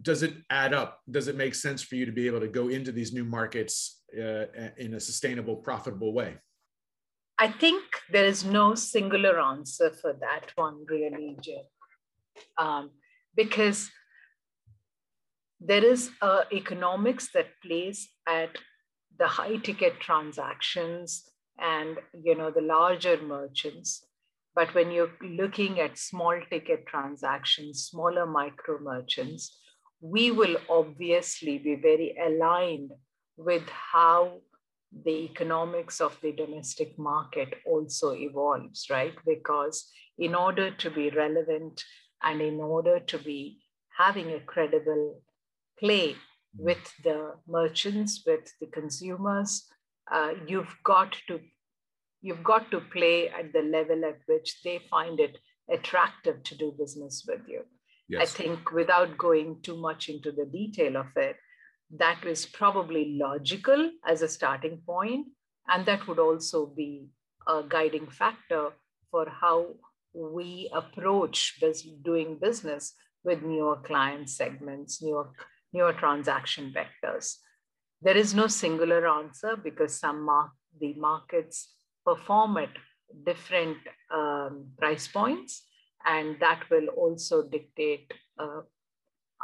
does 0.02 0.22
it 0.22 0.34
add 0.50 0.74
up? 0.74 1.00
Does 1.10 1.26
it 1.26 1.36
make 1.36 1.54
sense 1.54 1.82
for 1.82 1.94
you 1.94 2.04
to 2.04 2.12
be 2.12 2.26
able 2.26 2.40
to 2.40 2.48
go 2.48 2.68
into 2.68 2.92
these 2.92 3.14
new 3.14 3.24
markets 3.24 4.02
uh, 4.14 4.44
in 4.76 4.94
a 4.94 5.00
sustainable 5.00 5.56
profitable 5.56 6.12
way 6.12 6.36
I 7.38 7.48
think 7.52 7.82
there 8.10 8.24
is 8.24 8.44
no 8.44 8.74
singular 8.74 9.38
answer 9.38 9.90
for 9.90 10.14
that 10.14 10.52
one, 10.54 10.86
really, 10.88 11.36
Jim, 11.42 11.64
um, 12.56 12.90
because 13.34 13.90
there 15.60 15.84
is 15.84 16.10
economics 16.52 17.30
that 17.32 17.48
plays 17.62 18.08
at 18.26 18.56
the 19.18 19.26
high 19.26 19.56
ticket 19.56 20.00
transactions 20.00 21.24
and 21.58 21.98
you 22.22 22.34
know 22.34 22.50
the 22.50 22.60
larger 22.60 23.20
merchants. 23.22 24.04
But 24.54 24.74
when 24.74 24.90
you're 24.90 25.12
looking 25.22 25.80
at 25.80 25.98
small 25.98 26.38
ticket 26.50 26.86
transactions 26.86 27.88
smaller 27.90 28.24
micro 28.26 28.78
merchants 28.78 29.58
we 30.00 30.30
will 30.30 30.56
obviously 30.68 31.58
be 31.58 31.74
very 31.74 32.16
aligned 32.22 32.92
with 33.36 33.62
how 33.68 34.40
the 35.04 35.24
economics 35.24 36.00
of 36.00 36.16
the 36.22 36.32
domestic 36.32 36.98
market 36.98 37.54
also 37.66 38.14
evolves, 38.14 38.86
right? 38.90 39.14
Because 39.26 39.90
in 40.18 40.34
order 40.34 40.70
to 40.70 40.90
be 40.90 41.10
relevant 41.10 41.82
and 42.22 42.40
in 42.40 42.60
order 42.60 43.00
to 43.00 43.18
be 43.18 43.58
having 43.98 44.32
a 44.32 44.40
credible 44.40 45.22
play 45.78 46.16
with 46.56 46.92
the 47.04 47.34
merchants, 47.46 48.22
with 48.26 48.52
the 48.60 48.66
consumers, 48.66 49.66
uh, 50.10 50.32
you've 50.46 50.74
got 50.84 51.16
to 51.28 51.40
you've 52.22 52.42
got 52.42 52.70
to 52.70 52.80
play 52.80 53.28
at 53.28 53.52
the 53.52 53.62
level 53.62 54.04
at 54.04 54.18
which 54.26 54.60
they 54.64 54.80
find 54.90 55.20
it 55.20 55.36
attractive 55.70 56.42
to 56.42 56.56
do 56.56 56.74
business 56.78 57.24
with 57.28 57.40
you. 57.46 57.62
Yes. 58.08 58.22
I 58.22 58.42
think 58.42 58.72
without 58.72 59.18
going 59.18 59.60
too 59.62 59.76
much 59.76 60.08
into 60.08 60.32
the 60.32 60.46
detail 60.46 60.96
of 60.96 61.06
it, 61.16 61.36
that 61.90 62.24
is 62.26 62.46
probably 62.46 63.16
logical 63.18 63.90
as 64.06 64.22
a 64.22 64.28
starting 64.28 64.82
point, 64.86 65.28
and 65.68 65.86
that 65.86 66.06
would 66.06 66.18
also 66.18 66.66
be 66.66 67.06
a 67.46 67.62
guiding 67.68 68.08
factor 68.08 68.70
for 69.10 69.28
how 69.28 69.74
we 70.12 70.70
approach 70.74 71.60
doing 72.02 72.38
business 72.40 72.94
with 73.22 73.42
newer 73.42 73.76
client 73.76 74.30
segments, 74.30 75.02
newer, 75.02 75.30
newer 75.72 75.92
transaction 75.92 76.74
vectors. 76.74 77.36
There 78.02 78.16
is 78.16 78.34
no 78.34 78.46
singular 78.46 79.06
answer 79.08 79.56
because 79.56 79.98
some 79.98 80.22
mar- 80.22 80.52
the 80.80 80.94
markets 80.94 81.74
perform 82.04 82.56
at 82.58 82.70
different 83.24 83.78
um, 84.12 84.66
price 84.78 85.08
points, 85.08 85.64
and 86.04 86.36
that 86.40 86.68
will 86.70 86.88
also 86.88 87.42
dictate 87.48 88.12
uh, 88.38 88.60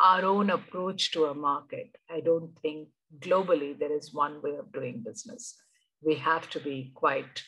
our 0.00 0.24
own 0.24 0.50
approach 0.50 1.12
to 1.12 1.26
a 1.26 1.34
market. 1.34 1.90
I 2.10 2.20
don't 2.20 2.50
think 2.60 2.88
globally 3.18 3.78
there 3.78 3.94
is 3.94 4.14
one 4.14 4.40
way 4.42 4.56
of 4.56 4.72
doing 4.72 5.02
business. 5.04 5.54
We 6.02 6.14
have 6.16 6.48
to 6.50 6.60
be 6.60 6.92
quite 6.94 7.42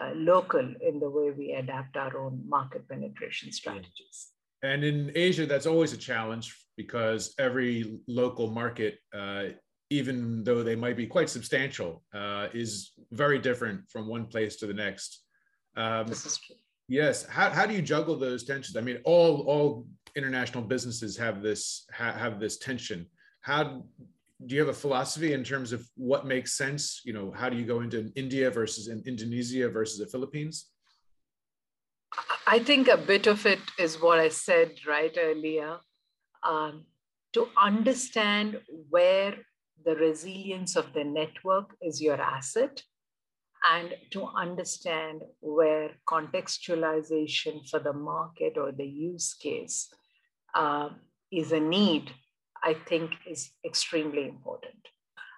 uh, 0.00 0.12
local 0.14 0.74
in 0.80 1.00
the 1.00 1.10
way 1.10 1.30
we 1.30 1.52
adapt 1.52 1.96
our 1.96 2.18
own 2.18 2.42
market 2.48 2.88
penetration 2.88 3.52
strategies. 3.52 4.32
And 4.62 4.84
in 4.84 5.12
Asia, 5.14 5.46
that's 5.46 5.66
always 5.66 5.92
a 5.92 5.96
challenge 5.96 6.54
because 6.76 7.34
every 7.38 7.98
local 8.06 8.50
market, 8.50 8.98
uh, 9.14 9.44
even 9.90 10.44
though 10.44 10.62
they 10.62 10.76
might 10.76 10.96
be 10.96 11.06
quite 11.06 11.28
substantial, 11.28 12.02
uh, 12.14 12.48
is 12.52 12.92
very 13.10 13.38
different 13.38 13.88
from 13.90 14.06
one 14.06 14.26
place 14.26 14.56
to 14.56 14.66
the 14.66 14.74
next. 14.74 15.24
Um, 15.76 16.06
this 16.06 16.26
is 16.26 16.38
true. 16.38 16.56
Yes. 16.88 17.26
How, 17.26 17.50
how 17.50 17.66
do 17.66 17.74
you 17.74 17.82
juggle 17.82 18.16
those 18.16 18.44
tensions? 18.44 18.76
I 18.76 18.80
mean, 18.80 18.98
all 19.04 19.42
all 19.42 19.86
international 20.16 20.62
businesses 20.62 21.16
have 21.16 21.42
this 21.42 21.86
ha, 21.92 22.12
have 22.12 22.40
this 22.40 22.58
tension. 22.58 23.06
How 23.40 23.84
do 24.46 24.54
you 24.54 24.60
have 24.60 24.70
a 24.70 24.80
philosophy 24.84 25.32
in 25.32 25.44
terms 25.44 25.72
of 25.72 25.86
what 25.96 26.26
makes 26.26 26.56
sense? 26.56 27.02
You 27.04 27.12
know, 27.12 27.30
how 27.30 27.48
do 27.48 27.56
you 27.56 27.64
go 27.64 27.80
into 27.80 28.10
India 28.16 28.50
versus 28.50 28.88
in 28.88 29.02
Indonesia 29.06 29.68
versus 29.68 29.98
the 29.98 30.06
Philippines? 30.06 30.70
I 32.46 32.58
think 32.58 32.88
a 32.88 32.96
bit 32.96 33.26
of 33.26 33.46
it 33.46 33.60
is 33.78 34.00
what 34.00 34.18
I 34.18 34.28
said 34.28 34.72
right 34.86 35.16
earlier. 35.18 35.78
Um, 36.42 36.86
to 37.32 37.48
understand 37.56 38.60
where 38.88 39.34
the 39.84 39.94
resilience 39.94 40.74
of 40.76 40.92
the 40.92 41.04
network 41.04 41.76
is 41.80 42.02
your 42.02 42.20
asset 42.20 42.82
and 43.64 43.94
to 44.10 44.26
understand 44.26 45.22
where 45.40 45.90
contextualization 46.08 47.68
for 47.68 47.78
the 47.78 47.92
market 47.92 48.56
or 48.56 48.72
the 48.72 48.86
use 48.86 49.34
case 49.34 49.92
uh, 50.54 50.90
is 51.30 51.52
a 51.52 51.60
need, 51.60 52.10
I 52.62 52.74
think 52.74 53.12
is 53.26 53.50
extremely 53.64 54.26
important. 54.28 54.74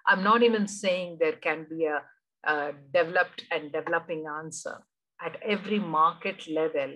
I'm 0.05 0.23
not 0.23 0.43
even 0.43 0.67
saying 0.67 1.17
there 1.19 1.37
can 1.37 1.65
be 1.69 1.85
a, 1.85 2.01
a 2.43 2.73
developed 2.93 3.45
and 3.51 3.71
developing 3.71 4.25
answer. 4.27 4.83
At 5.21 5.37
every 5.41 5.79
market 5.79 6.47
level, 6.49 6.95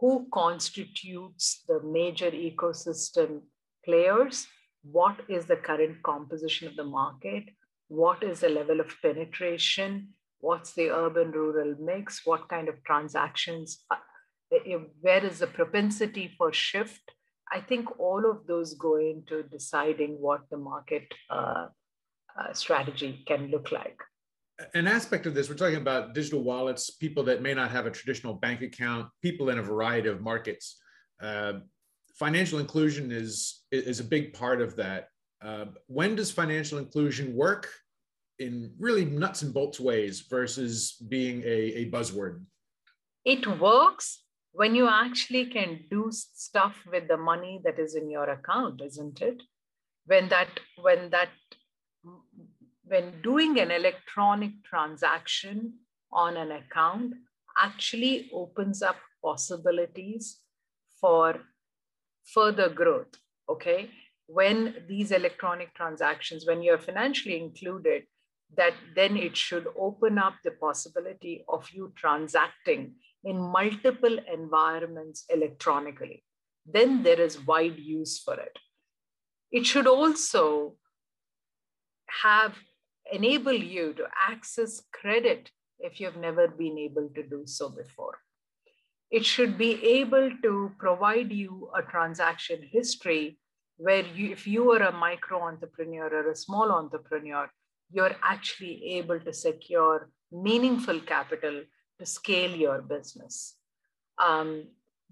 who 0.00 0.26
constitutes 0.32 1.64
the 1.68 1.80
major 1.82 2.30
ecosystem 2.30 3.42
players? 3.84 4.46
What 4.82 5.20
is 5.28 5.46
the 5.46 5.56
current 5.56 6.02
composition 6.02 6.68
of 6.68 6.76
the 6.76 6.84
market? 6.84 7.44
What 7.88 8.22
is 8.22 8.40
the 8.40 8.48
level 8.48 8.80
of 8.80 8.94
penetration? 9.02 10.14
What's 10.40 10.72
the 10.74 10.90
urban 10.90 11.32
rural 11.32 11.74
mix? 11.80 12.24
What 12.24 12.48
kind 12.48 12.68
of 12.68 12.82
transactions? 12.84 13.84
Uh, 13.90 13.96
where 15.00 15.24
is 15.24 15.40
the 15.40 15.46
propensity 15.46 16.32
for 16.38 16.52
shift? 16.52 17.12
I 17.52 17.60
think 17.60 17.98
all 17.98 18.30
of 18.30 18.46
those 18.46 18.74
go 18.74 18.96
into 18.96 19.42
deciding 19.44 20.20
what 20.20 20.42
the 20.50 20.58
market 20.58 21.06
uh, 21.30 21.66
uh, 22.38 22.52
strategy 22.52 23.24
can 23.26 23.50
look 23.50 23.72
like. 23.72 23.98
An 24.74 24.86
aspect 24.86 25.26
of 25.26 25.34
this, 25.34 25.48
we're 25.48 25.54
talking 25.54 25.76
about 25.76 26.14
digital 26.14 26.42
wallets, 26.42 26.90
people 26.90 27.22
that 27.24 27.42
may 27.42 27.54
not 27.54 27.70
have 27.70 27.86
a 27.86 27.90
traditional 27.90 28.34
bank 28.34 28.60
account, 28.60 29.08
people 29.22 29.50
in 29.50 29.58
a 29.58 29.62
variety 29.62 30.08
of 30.08 30.20
markets. 30.20 30.80
Uh, 31.22 31.54
financial 32.18 32.58
inclusion 32.58 33.12
is, 33.12 33.62
is 33.70 34.00
a 34.00 34.04
big 34.04 34.32
part 34.34 34.60
of 34.60 34.74
that. 34.76 35.08
Uh, 35.40 35.66
when 35.86 36.16
does 36.16 36.32
financial 36.32 36.78
inclusion 36.78 37.34
work 37.34 37.70
in 38.40 38.72
really 38.78 39.04
nuts 39.04 39.42
and 39.42 39.54
bolts 39.54 39.78
ways 39.78 40.26
versus 40.28 40.96
being 41.08 41.42
a, 41.42 41.46
a 41.46 41.90
buzzword? 41.90 42.42
It 43.24 43.46
works 43.60 44.24
when 44.58 44.74
you 44.74 44.88
actually 44.88 45.46
can 45.46 45.72
do 45.90 46.02
stuff 46.10 46.76
with 46.92 47.06
the 47.08 47.16
money 47.16 47.60
that 47.64 47.78
is 47.78 47.94
in 48.00 48.10
your 48.10 48.28
account 48.30 48.80
isn't 48.88 49.20
it 49.30 49.42
when 50.06 50.28
that 50.28 50.60
when 50.86 51.10
that 51.10 51.28
when 52.88 53.12
doing 53.22 53.60
an 53.60 53.70
electronic 53.70 54.52
transaction 54.64 55.74
on 56.12 56.36
an 56.36 56.52
account 56.52 57.14
actually 57.62 58.30
opens 58.32 58.82
up 58.82 58.96
possibilities 59.22 60.38
for 61.00 61.40
further 62.24 62.68
growth. 62.68 63.14
Okay. 63.48 63.90
When 64.26 64.74
these 64.88 65.10
electronic 65.10 65.74
transactions, 65.74 66.46
when 66.46 66.62
you're 66.62 66.78
financially 66.78 67.40
included, 67.40 68.04
that 68.56 68.74
then 68.94 69.16
it 69.16 69.36
should 69.36 69.66
open 69.78 70.18
up 70.18 70.34
the 70.44 70.50
possibility 70.50 71.44
of 71.48 71.68
you 71.70 71.92
transacting 71.96 72.94
in 73.24 73.38
multiple 73.38 74.18
environments 74.32 75.24
electronically. 75.28 76.24
Then 76.66 76.98
hmm. 76.98 77.02
there 77.02 77.20
is 77.20 77.44
wide 77.46 77.78
use 77.78 78.18
for 78.18 78.34
it. 78.34 78.58
It 79.50 79.66
should 79.66 79.86
also 79.86 80.76
have 82.22 82.54
enable 83.10 83.52
you 83.52 83.94
to 83.94 84.04
access 84.28 84.82
credit 84.92 85.50
if 85.78 86.00
you've 86.00 86.16
never 86.16 86.48
been 86.48 86.76
able 86.78 87.08
to 87.14 87.22
do 87.22 87.42
so 87.46 87.70
before. 87.70 88.18
It 89.10 89.24
should 89.24 89.56
be 89.56 89.82
able 90.00 90.30
to 90.42 90.72
provide 90.78 91.32
you 91.32 91.70
a 91.74 91.82
transaction 91.82 92.60
history 92.70 93.38
where 93.78 94.04
you, 94.04 94.32
if 94.32 94.46
you 94.46 94.70
are 94.72 94.82
a 94.82 94.92
micro 94.92 95.40
entrepreneur 95.40 96.08
or 96.08 96.30
a 96.30 96.36
small 96.36 96.72
entrepreneur, 96.72 97.48
you're 97.90 98.16
actually 98.22 98.96
able 98.96 99.18
to 99.20 99.32
secure 99.32 100.10
meaningful 100.30 101.00
capital 101.00 101.62
to 101.98 102.06
scale 102.06 102.54
your 102.54 102.80
business. 102.82 103.54
Um, 104.18 104.64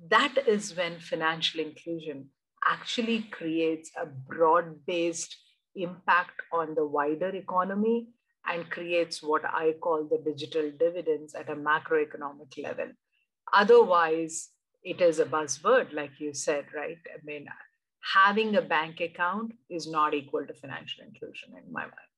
that 0.08 0.34
is 0.46 0.76
when 0.76 0.98
financial 0.98 1.60
inclusion 1.60 2.30
actually 2.66 3.22
creates 3.30 3.90
a 4.00 4.06
broad 4.06 4.84
based 4.86 5.36
impact 5.74 6.40
on 6.52 6.74
the 6.74 6.86
wider 6.86 7.28
economy 7.28 8.08
and 8.48 8.70
creates 8.70 9.22
what 9.22 9.44
I 9.44 9.74
call 9.80 10.04
the 10.04 10.18
digital 10.18 10.70
dividends 10.70 11.34
at 11.34 11.50
a 11.50 11.56
macroeconomic 11.56 12.62
level. 12.62 12.92
Otherwise, 13.52 14.50
it 14.82 15.00
is 15.00 15.18
a 15.18 15.24
buzzword, 15.24 15.92
like 15.92 16.20
you 16.20 16.32
said, 16.32 16.66
right? 16.74 16.98
I 17.12 17.18
mean, 17.24 17.46
having 18.14 18.54
a 18.54 18.62
bank 18.62 19.00
account 19.00 19.52
is 19.68 19.90
not 19.90 20.14
equal 20.14 20.46
to 20.46 20.54
financial 20.54 21.04
inclusion 21.04 21.50
in 21.56 21.72
my 21.72 21.82
mind. 21.82 22.15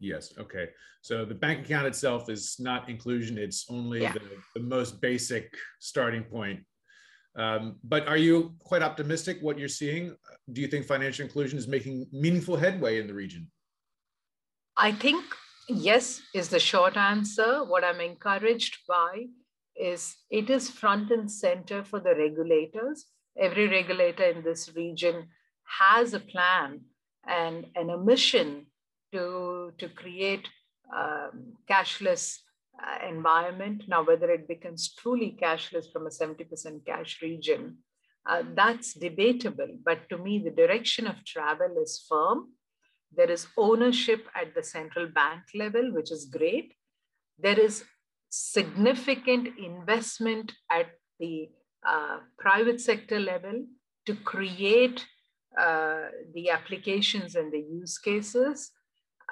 Yes. 0.00 0.32
Okay. 0.38 0.68
So 1.02 1.24
the 1.24 1.34
bank 1.34 1.64
account 1.64 1.86
itself 1.86 2.28
is 2.28 2.56
not 2.58 2.88
inclusion. 2.88 3.38
It's 3.38 3.66
only 3.68 4.02
yeah. 4.02 4.12
the, 4.12 4.20
the, 4.54 4.60
most 4.60 5.00
basic 5.00 5.54
starting 5.80 6.22
point. 6.22 6.60
Um, 7.36 7.76
but 7.84 8.06
are 8.06 8.16
you 8.16 8.54
quite 8.60 8.82
optimistic 8.82 9.38
what 9.40 9.58
you're 9.58 9.68
seeing? 9.68 10.16
Do 10.52 10.60
you 10.60 10.68
think 10.68 10.86
financial 10.86 11.24
inclusion 11.24 11.58
is 11.58 11.68
making 11.68 12.06
meaningful 12.12 12.56
headway 12.56 13.00
in 13.00 13.06
the 13.06 13.14
region? 13.14 13.50
I 14.76 14.92
think 14.92 15.24
yes, 15.68 16.20
is 16.34 16.48
the 16.48 16.58
short 16.58 16.96
answer. 16.96 17.64
What 17.64 17.84
I'm 17.84 18.00
encouraged 18.00 18.78
by 18.88 19.26
is 19.76 20.16
it 20.30 20.50
is 20.50 20.70
front 20.70 21.10
and 21.10 21.30
center 21.30 21.84
for 21.84 22.00
the 22.00 22.14
regulators. 22.14 23.06
Every 23.38 23.68
regulator 23.68 24.24
in 24.24 24.42
this 24.42 24.74
region 24.74 25.28
has 25.80 26.14
a 26.14 26.20
plan 26.20 26.80
and, 27.26 27.66
and 27.76 27.90
a 27.90 27.98
mission 27.98 28.66
to, 29.12 29.72
to 29.78 29.88
create 29.88 30.48
um, 30.94 31.54
cashless 31.68 32.38
uh, 32.82 33.08
environment. 33.08 33.84
Now, 33.88 34.04
whether 34.04 34.30
it 34.30 34.48
becomes 34.48 34.94
truly 34.94 35.36
cashless 35.40 35.92
from 35.92 36.06
a 36.06 36.10
70% 36.10 36.84
cash 36.86 37.20
region, 37.22 37.78
uh, 38.28 38.42
that's 38.54 38.94
debatable. 38.94 39.78
But 39.84 40.08
to 40.10 40.18
me, 40.18 40.38
the 40.38 40.50
direction 40.50 41.06
of 41.06 41.24
travel 41.24 41.76
is 41.82 42.04
firm. 42.08 42.52
There 43.16 43.30
is 43.30 43.46
ownership 43.56 44.26
at 44.34 44.54
the 44.54 44.62
central 44.62 45.08
bank 45.08 45.42
level, 45.54 45.92
which 45.92 46.12
is 46.12 46.26
great. 46.26 46.74
There 47.38 47.58
is 47.58 47.84
significant 48.28 49.58
investment 49.58 50.52
at 50.70 50.88
the 51.18 51.48
uh, 51.86 52.18
private 52.38 52.80
sector 52.80 53.18
level 53.18 53.64
to 54.06 54.14
create 54.14 55.06
uh, 55.58 56.08
the 56.34 56.50
applications 56.50 57.34
and 57.34 57.50
the 57.50 57.60
use 57.60 57.98
cases 57.98 58.72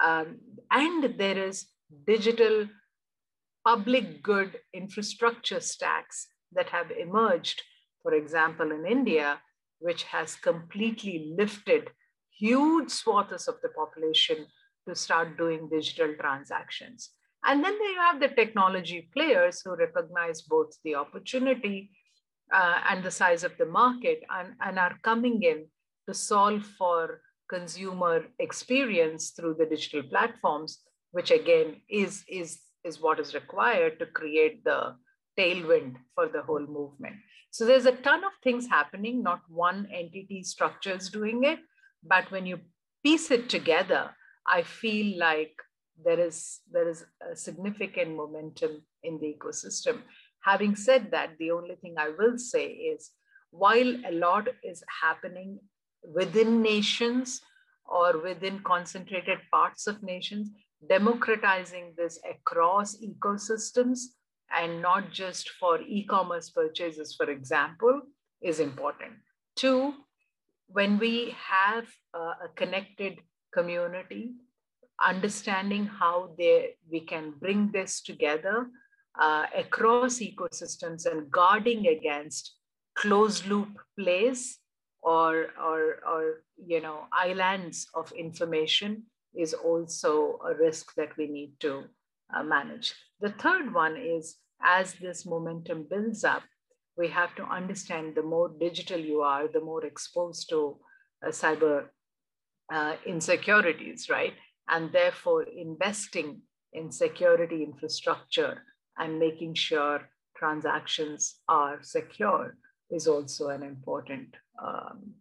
um, 0.03 0.39
and 0.71 1.15
there 1.17 1.37
is 1.37 1.67
digital 2.05 2.67
public 3.65 4.23
good 4.23 4.59
infrastructure 4.73 5.59
stacks 5.59 6.27
that 6.53 6.69
have 6.69 6.91
emerged, 6.91 7.61
for 8.01 8.13
example, 8.13 8.71
in 8.71 8.85
India, 8.85 9.39
which 9.79 10.03
has 10.03 10.35
completely 10.35 11.33
lifted 11.37 11.89
huge 12.37 12.89
swaths 12.89 13.47
of 13.47 13.55
the 13.61 13.69
population 13.69 14.45
to 14.87 14.95
start 14.95 15.37
doing 15.37 15.69
digital 15.69 16.13
transactions. 16.19 17.11
And 17.45 17.63
then 17.63 17.73
you 17.73 17.99
have 17.99 18.19
the 18.19 18.29
technology 18.29 19.09
players 19.13 19.61
who 19.63 19.75
recognize 19.75 20.41
both 20.41 20.77
the 20.83 20.95
opportunity 20.95 21.91
uh, 22.53 22.79
and 22.89 23.03
the 23.03 23.11
size 23.11 23.43
of 23.43 23.57
the 23.57 23.65
market 23.65 24.21
and, 24.29 24.53
and 24.61 24.79
are 24.79 24.97
coming 25.03 25.43
in 25.43 25.65
to 26.07 26.13
solve 26.13 26.63
for 26.77 27.21
consumer 27.49 28.25
experience 28.39 29.31
through 29.31 29.55
the 29.57 29.65
digital 29.65 30.03
platforms, 30.03 30.79
which 31.11 31.31
again 31.31 31.81
is, 31.89 32.23
is, 32.27 32.59
is 32.83 33.01
what 33.01 33.19
is 33.19 33.33
required 33.33 33.99
to 33.99 34.05
create 34.05 34.63
the 34.63 34.95
tailwind 35.37 35.95
for 36.15 36.27
the 36.27 36.41
whole 36.41 36.65
movement. 36.65 37.15
So 37.51 37.65
there's 37.65 37.85
a 37.85 37.91
ton 37.91 38.23
of 38.23 38.31
things 38.43 38.67
happening, 38.67 39.23
not 39.23 39.41
one 39.47 39.87
entity 39.93 40.43
structure 40.43 40.95
is 40.95 41.09
doing 41.09 41.43
it, 41.43 41.59
but 42.03 42.29
when 42.31 42.45
you 42.45 42.59
piece 43.03 43.31
it 43.31 43.49
together, 43.49 44.11
I 44.45 44.63
feel 44.63 45.17
like 45.17 45.53
there 46.03 46.19
is, 46.19 46.59
there 46.71 46.87
is 46.87 47.05
a 47.31 47.35
significant 47.35 48.15
momentum 48.15 48.83
in 49.03 49.19
the 49.19 49.35
ecosystem. 49.37 50.01
Having 50.43 50.75
said 50.75 51.11
that, 51.11 51.31
the 51.39 51.51
only 51.51 51.75
thing 51.75 51.95
I 51.97 52.09
will 52.17 52.37
say 52.37 52.67
is 52.67 53.11
while 53.51 53.95
a 54.05 54.11
lot 54.11 54.47
is 54.63 54.83
happening 55.01 55.59
within 56.13 56.61
nations 56.61 57.41
or 57.85 58.19
within 58.21 58.59
concentrated 58.59 59.39
parts 59.51 59.87
of 59.87 60.03
nations, 60.03 60.49
democratizing 60.89 61.93
this 61.97 62.19
across 62.29 62.97
ecosystems 62.97 63.99
and 64.55 64.81
not 64.81 65.11
just 65.11 65.49
for 65.59 65.81
e-commerce 65.81 66.49
purchases, 66.49 67.15
for 67.15 67.29
example, 67.29 68.01
is 68.41 68.59
important. 68.59 69.13
Two, 69.55 69.93
when 70.67 70.99
we 70.99 71.35
have 71.37 71.85
a 72.13 72.47
connected 72.55 73.19
community, 73.53 74.31
understanding 75.03 75.85
how 75.85 76.33
they, 76.37 76.75
we 76.91 76.99
can 76.99 77.33
bring 77.39 77.71
this 77.71 78.01
together 78.01 78.67
uh, 79.19 79.45
across 79.55 80.19
ecosystems 80.19 81.05
and 81.05 81.31
guarding 81.31 81.87
against 81.87 82.55
closed 82.95 83.45
loop 83.47 83.69
plays 83.97 84.59
or, 85.01 85.47
or, 85.63 85.99
or 86.07 86.43
you 86.57 86.81
know, 86.81 87.05
islands 87.11 87.87
of 87.93 88.11
information 88.11 89.03
is 89.35 89.53
also 89.53 90.39
a 90.45 90.55
risk 90.55 90.93
that 90.95 91.15
we 91.17 91.27
need 91.27 91.53
to 91.59 91.83
uh, 92.35 92.43
manage. 92.43 92.93
The 93.21 93.31
third 93.31 93.73
one 93.73 93.97
is 93.97 94.37
as 94.61 94.95
this 94.95 95.25
momentum 95.25 95.87
builds 95.89 96.23
up, 96.23 96.43
we 96.97 97.07
have 97.09 97.35
to 97.35 97.43
understand 97.43 98.15
the 98.15 98.23
more 98.23 98.49
digital 98.59 98.99
you 98.99 99.21
are, 99.21 99.47
the 99.47 99.61
more 99.61 99.85
exposed 99.85 100.49
to 100.49 100.77
uh, 101.25 101.29
cyber 101.29 101.85
uh, 102.73 102.95
insecurities, 103.05 104.09
right? 104.09 104.33
And 104.67 104.91
therefore, 104.91 105.43
investing 105.43 106.41
in 106.73 106.91
security 106.91 107.63
infrastructure 107.63 108.63
and 108.97 109.19
making 109.19 109.53
sure 109.53 110.09
transactions 110.35 111.35
are 111.47 111.79
secure 111.81 112.55
is 112.89 113.07
also 113.07 113.49
an 113.49 113.63
important 113.63 114.35
um, 114.63 115.13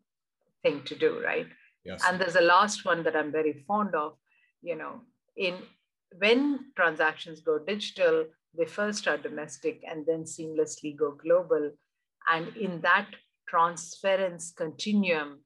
thing 0.63 0.83
to 0.85 0.95
do, 0.95 1.21
right? 1.25 1.47
Yes. 1.85 2.03
And 2.07 2.21
there's 2.21 2.37
a 2.37 2.41
last 2.41 2.85
one 2.85 3.03
that 3.05 3.17
I'm 3.17 3.33
very 3.33 3.65
fond 3.67 3.95
of. 3.95 4.17
You 4.63 4.77
know, 4.77 5.01
in 5.37 5.57
when 6.19 6.73
transactions 6.77 7.41
go 7.41 7.59
digital, 7.59 8.27
they 8.57 8.65
first 8.65 9.07
are 9.07 9.19
domestic 9.19 9.83
and 9.89 10.05
then 10.07 10.25
seamlessly 10.25 10.97
go 10.97 11.13
global. 11.13 11.73
And 12.29 12.57
in 12.57 12.81
that 12.81 13.09
transference 13.49 14.53
continuum, 14.53 15.41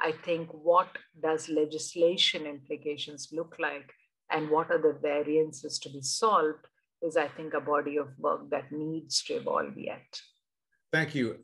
I 0.00 0.12
think 0.24 0.48
what 0.52 0.88
does 1.22 1.48
legislation 1.48 2.46
implications 2.46 3.28
look 3.32 3.56
like 3.60 3.92
and 4.30 4.50
what 4.50 4.70
are 4.70 4.82
the 4.82 4.98
variances 5.00 5.78
to 5.80 5.88
be 5.90 6.00
solved 6.00 6.66
is, 7.02 7.16
I 7.16 7.28
think, 7.28 7.54
a 7.54 7.60
body 7.60 7.96
of 7.98 8.08
work 8.18 8.50
that 8.50 8.72
needs 8.72 9.22
to 9.24 9.34
evolve 9.34 9.76
yet. 9.76 10.20
Thank 10.94 11.12
you. 11.12 11.38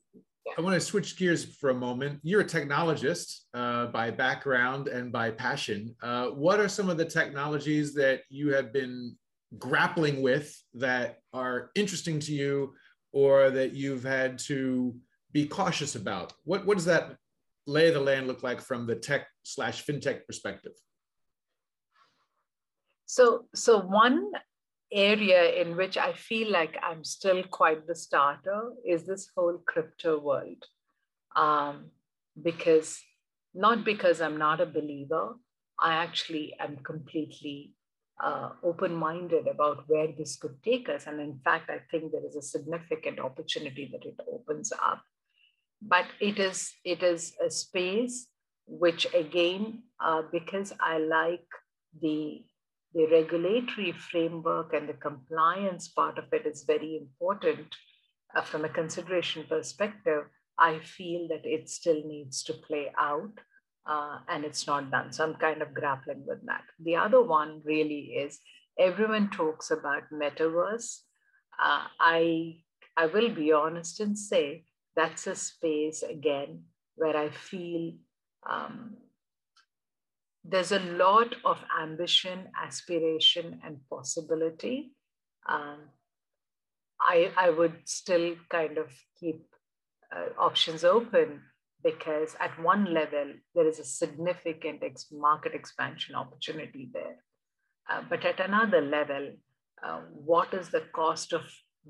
I 0.56 0.60
want 0.60 0.74
to 0.74 0.80
switch 0.80 1.18
gears 1.18 1.44
for 1.56 1.70
a 1.70 1.74
moment. 1.74 2.20
You're 2.22 2.42
a 2.42 2.44
technologist 2.44 3.40
uh, 3.52 3.86
by 3.86 4.12
background 4.12 4.86
and 4.86 5.10
by 5.10 5.32
passion. 5.32 5.96
Uh, 6.00 6.26
what 6.26 6.60
are 6.60 6.68
some 6.68 6.88
of 6.88 6.96
the 6.96 7.04
technologies 7.04 7.92
that 7.94 8.20
you 8.28 8.54
have 8.54 8.72
been 8.72 9.16
grappling 9.58 10.22
with 10.22 10.56
that 10.74 11.18
are 11.32 11.72
interesting 11.74 12.20
to 12.20 12.32
you 12.32 12.74
or 13.10 13.50
that 13.50 13.72
you've 13.72 14.04
had 14.04 14.38
to 14.50 14.94
be 15.32 15.48
cautious 15.48 15.96
about? 15.96 16.32
What, 16.44 16.64
what 16.64 16.76
does 16.76 16.86
that 16.86 17.16
lay 17.66 17.88
of 17.88 17.94
the 17.94 18.00
land 18.00 18.28
look 18.28 18.44
like 18.44 18.60
from 18.60 18.86
the 18.86 18.94
tech 18.94 19.26
slash 19.42 19.84
fintech 19.84 20.26
perspective? 20.28 20.74
So, 23.06 23.46
so 23.52 23.80
one 23.80 24.30
area 24.92 25.60
in 25.60 25.76
which 25.76 25.96
I 25.96 26.12
feel 26.12 26.50
like 26.50 26.76
I'm 26.82 27.04
still 27.04 27.42
quite 27.44 27.86
the 27.86 27.94
starter 27.94 28.72
is 28.86 29.06
this 29.06 29.30
whole 29.34 29.58
crypto 29.66 30.18
world. 30.18 30.64
Um, 31.36 31.90
because 32.42 33.00
not 33.54 33.84
because 33.84 34.20
I'm 34.20 34.38
not 34.38 34.60
a 34.60 34.66
believer, 34.66 35.34
I 35.78 35.94
actually 35.94 36.54
am 36.60 36.76
completely 36.78 37.74
uh, 38.22 38.50
open 38.62 38.94
minded 38.94 39.46
about 39.46 39.84
where 39.88 40.08
this 40.16 40.36
could 40.36 40.62
take 40.62 40.88
us. 40.88 41.06
And 41.06 41.20
in 41.20 41.40
fact, 41.44 41.70
I 41.70 41.80
think 41.90 42.12
there 42.12 42.26
is 42.26 42.36
a 42.36 42.42
significant 42.42 43.18
opportunity 43.18 43.88
that 43.92 44.04
it 44.04 44.20
opens 44.30 44.72
up. 44.72 45.02
But 45.80 46.06
it 46.20 46.38
is, 46.38 46.72
it 46.84 47.02
is 47.02 47.34
a 47.44 47.50
space 47.50 48.26
which, 48.66 49.06
again, 49.14 49.82
uh, 49.98 50.22
because 50.30 50.72
I 50.78 50.98
like 50.98 51.46
the, 52.00 52.44
the 52.94 53.06
regulatory 53.06 53.92
framework 53.92 54.72
and 54.72 54.88
the 54.88 54.94
compliance 54.94 55.88
part 55.88 56.18
of 56.18 56.24
it 56.32 56.46
is 56.46 56.64
very 56.64 56.96
important 56.96 57.66
uh, 58.34 58.42
from 58.42 58.64
a 58.64 58.68
consideration 58.68 59.44
perspective. 59.48 60.24
I 60.58 60.78
feel 60.80 61.28
that 61.28 61.44
it 61.44 61.68
still 61.68 62.02
needs 62.04 62.42
to 62.44 62.52
play 62.52 62.92
out 62.98 63.32
uh, 63.86 64.18
and 64.28 64.44
it's 64.44 64.66
not 64.66 64.90
done. 64.90 65.12
So 65.12 65.24
I'm 65.24 65.34
kind 65.34 65.62
of 65.62 65.74
grappling 65.74 66.24
with 66.26 66.44
that. 66.46 66.64
The 66.80 66.96
other 66.96 67.22
one 67.22 67.62
really 67.64 68.14
is 68.24 68.38
everyone 68.78 69.30
talks 69.30 69.70
about 69.70 70.10
metaverse. 70.12 71.00
Uh, 71.62 71.84
I 71.98 72.58
I 72.96 73.06
will 73.06 73.30
be 73.30 73.52
honest 73.52 74.00
and 74.00 74.18
say 74.18 74.64
that's 74.96 75.26
a 75.26 75.34
space 75.34 76.02
again 76.02 76.64
where 76.96 77.16
I 77.16 77.30
feel 77.30 77.92
um, 78.48 78.96
there's 80.44 80.72
a 80.72 80.78
lot 80.78 81.34
of 81.44 81.58
ambition, 81.80 82.48
aspiration, 82.60 83.60
and 83.64 83.78
possibility. 83.88 84.92
Um, 85.48 85.78
I 87.00 87.32
I 87.36 87.50
would 87.50 87.76
still 87.84 88.36
kind 88.50 88.78
of 88.78 88.88
keep 89.18 89.42
uh, 90.14 90.30
options 90.38 90.84
open 90.84 91.42
because 91.82 92.36
at 92.40 92.62
one 92.62 92.92
level, 92.92 93.32
there 93.54 93.66
is 93.66 93.78
a 93.78 93.84
significant 93.84 94.82
ex- 94.82 95.06
market 95.12 95.54
expansion 95.54 96.14
opportunity 96.14 96.90
there. 96.92 97.16
Uh, 97.90 98.02
but 98.08 98.24
at 98.24 98.40
another 98.40 98.80
level, 98.80 99.32
uh, 99.82 100.00
what 100.12 100.52
is 100.52 100.68
the 100.68 100.82
cost 100.92 101.32
of 101.32 101.42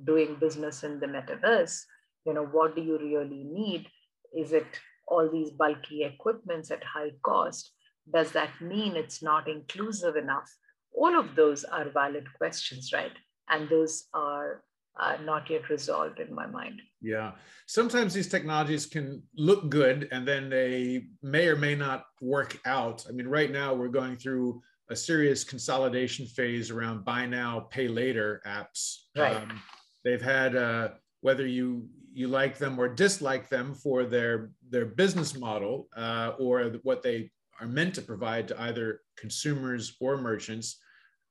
doing 0.04 0.36
business 0.40 0.84
in 0.84 1.00
the 1.00 1.06
metaverse? 1.06 1.80
You 2.24 2.34
know, 2.34 2.44
what 2.46 2.76
do 2.76 2.82
you 2.82 2.98
really 2.98 3.44
need? 3.44 3.88
Is 4.32 4.52
it 4.52 4.66
all 5.08 5.28
these 5.30 5.50
bulky 5.50 6.04
equipments 6.04 6.70
at 6.70 6.84
high 6.84 7.10
cost? 7.24 7.72
Does 8.12 8.32
that 8.32 8.50
mean 8.60 8.96
it's 8.96 9.22
not 9.22 9.48
inclusive 9.48 10.16
enough? 10.16 10.50
All 10.92 11.18
of 11.18 11.34
those 11.36 11.64
are 11.64 11.88
valid 11.90 12.26
questions, 12.36 12.92
right? 12.92 13.12
And 13.48 13.68
those 13.68 14.08
are 14.14 14.62
uh, 14.98 15.16
not 15.24 15.48
yet 15.48 15.68
resolved 15.68 16.18
in 16.20 16.34
my 16.34 16.46
mind. 16.46 16.80
Yeah. 17.00 17.32
Sometimes 17.66 18.12
these 18.12 18.28
technologies 18.28 18.86
can 18.86 19.22
look 19.36 19.70
good 19.70 20.08
and 20.12 20.26
then 20.26 20.50
they 20.50 21.06
may 21.22 21.46
or 21.46 21.56
may 21.56 21.74
not 21.74 22.04
work 22.20 22.58
out. 22.66 23.06
I 23.08 23.12
mean, 23.12 23.28
right 23.28 23.50
now 23.50 23.74
we're 23.74 23.88
going 23.88 24.16
through 24.16 24.62
a 24.90 24.96
serious 24.96 25.44
consolidation 25.44 26.26
phase 26.26 26.70
around 26.70 27.04
buy 27.04 27.24
now, 27.26 27.68
pay 27.70 27.86
later 27.86 28.42
apps. 28.46 28.96
Right. 29.16 29.36
Um, 29.36 29.60
they've 30.04 30.20
had, 30.20 30.56
uh, 30.56 30.88
whether 31.20 31.46
you 31.46 31.88
you 32.12 32.26
like 32.26 32.58
them 32.58 32.78
or 32.78 32.88
dislike 32.88 33.48
them 33.48 33.74
for 33.74 34.04
their 34.04 34.50
their 34.68 34.86
business 34.86 35.38
model 35.38 35.88
uh, 35.96 36.32
or 36.38 36.64
what 36.82 37.02
they 37.02 37.30
are 37.60 37.66
meant 37.66 37.94
to 37.94 38.02
provide 38.02 38.48
to 38.48 38.60
either 38.62 39.00
consumers 39.16 39.96
or 40.00 40.16
merchants, 40.16 40.78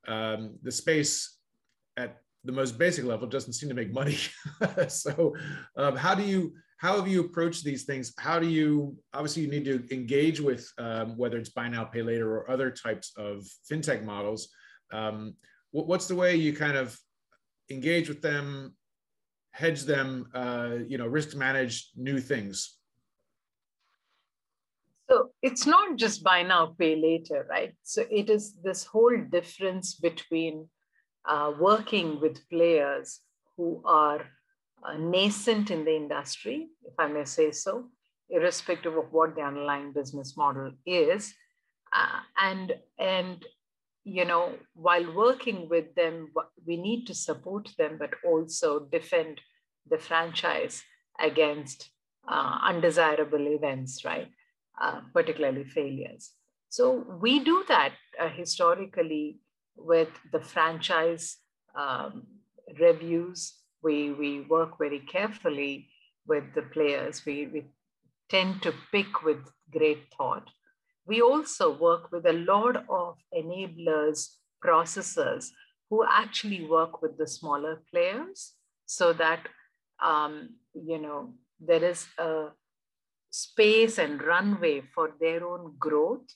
um, 0.08 0.58
the 0.64 0.72
space 0.72 1.38
at 1.98 2.18
the 2.46 2.52
most 2.52 2.78
basic 2.78 3.06
level 3.06 3.28
doesn't 3.28 3.54
seem 3.54 3.70
to 3.70 3.76
make 3.76 3.94
money. 3.94 4.18
so 4.88 5.36
um, 5.76 5.96
how 5.96 6.16
do 6.16 6.24
you 6.24 6.54
how 6.78 6.96
have 6.96 7.10
you 7.10 7.20
approached 7.20 7.66
these 7.66 7.84
things? 7.84 8.14
How 8.18 8.40
do 8.40 8.48
you 8.48 8.98
obviously 9.14 9.44
you 9.44 9.50
need 9.50 9.66
to 9.66 9.84
engage 9.94 10.40
with 10.40 10.66
um, 10.78 11.18
whether 11.18 11.38
it's 11.38 11.50
buy 11.50 11.68
now 11.68 11.84
pay 11.84 12.02
later 12.02 12.34
or 12.34 12.50
other 12.50 12.72
types 12.72 13.12
of 13.18 13.46
fintech 13.70 14.04
models. 14.06 14.48
Um, 14.94 15.34
what, 15.72 15.88
what's 15.88 16.08
the 16.08 16.16
way 16.16 16.36
you 16.36 16.54
kind 16.54 16.78
of 16.78 16.98
engage 17.70 18.08
with 18.08 18.22
them, 18.22 18.76
hedge 19.52 19.84
them, 19.84 20.30
uh, 20.34 20.78
you 20.88 20.98
know, 20.98 21.06
risk 21.08 21.36
manage 21.36 21.92
new 21.98 22.20
things? 22.22 22.79
So 25.10 25.32
it's 25.42 25.66
not 25.66 25.98
just 25.98 26.24
buy 26.24 26.44
now 26.44 26.76
pay 26.78 26.96
later, 26.96 27.48
right? 27.50 27.74
So 27.82 28.06
it 28.12 28.30
is 28.30 28.54
this 28.64 28.86
whole 28.86 29.18
difference 29.32 29.96
between 29.96 30.70
uh, 31.28 31.54
working 31.60 32.22
with 32.22 32.48
players 32.50 33.20
who 33.58 33.82
are 33.86 34.22
uh, 34.84 34.98
nascent 34.98 35.72
in 35.72 35.84
the 35.84 35.96
industry, 35.96 36.68
if 36.86 36.94
I 37.00 37.08
may 37.08 37.26
say 37.26 37.52
so, 37.52 37.90
irrespective 38.30 38.96
of 38.96 39.12
what 39.12 39.36
the 39.36 39.42
underlying 39.42 39.94
business 39.94 40.38
model 40.38 40.72
is. 40.86 41.34
Uh, 41.92 42.20
and, 42.40 42.74
and, 43.00 43.44
you 44.04 44.26
know, 44.26 44.54
while 44.76 45.12
working 45.14 45.68
with 45.70 45.96
them, 45.96 46.32
we 46.68 46.78
need 46.78 47.08
to 47.08 47.16
support 47.16 47.70
them, 47.80 47.98
but 47.98 48.12
also 48.24 48.88
defend 48.92 49.42
the 49.90 49.98
franchise 49.98 50.84
against 51.20 51.90
uh, 52.28 52.60
undesirable 52.64 53.48
events, 53.48 54.06
right? 54.06 54.30
Uh, 54.82 55.02
particularly 55.14 55.66
failures. 55.66 56.32
So 56.70 57.06
we 57.22 57.44
do 57.44 57.66
that 57.68 57.92
uh, 58.18 58.30
historically 58.30 59.40
with 59.76 60.08
the 60.32 60.40
franchise 60.40 61.36
um, 61.76 62.28
reviews. 62.80 63.56
We, 63.84 64.14
we 64.14 64.42
work 64.42 64.78
very 64.78 65.00
carefully 65.00 65.90
with 66.26 66.46
the 66.56 66.62
players. 66.62 67.26
We, 67.26 67.48
we 67.48 67.66
tend 68.30 68.62
to 68.62 68.74
pick 68.94 69.22
with 69.22 69.40
great 69.70 70.04
thought. 70.18 70.48
We 71.06 71.22
also 71.22 71.78
work 71.78 72.10
with 72.14 72.26
a 72.26 72.40
lot 72.54 72.78
of 72.88 73.18
enablers, 73.38 74.30
processors 74.64 75.50
who 75.90 76.06
actually 76.10 76.66
work 76.66 77.02
with 77.02 77.18
the 77.18 77.28
smaller 77.28 77.82
players 77.92 78.54
so 78.86 79.12
that, 79.12 79.42
um, 80.02 80.52
you 80.74 81.00
know, 81.00 81.34
there 81.60 81.84
is 81.84 82.08
a 82.18 82.52
space 83.32 83.98
and 83.98 84.22
runway 84.22 84.82
for 84.94 85.12
their 85.20 85.46
own 85.48 85.76
growth 85.78 86.28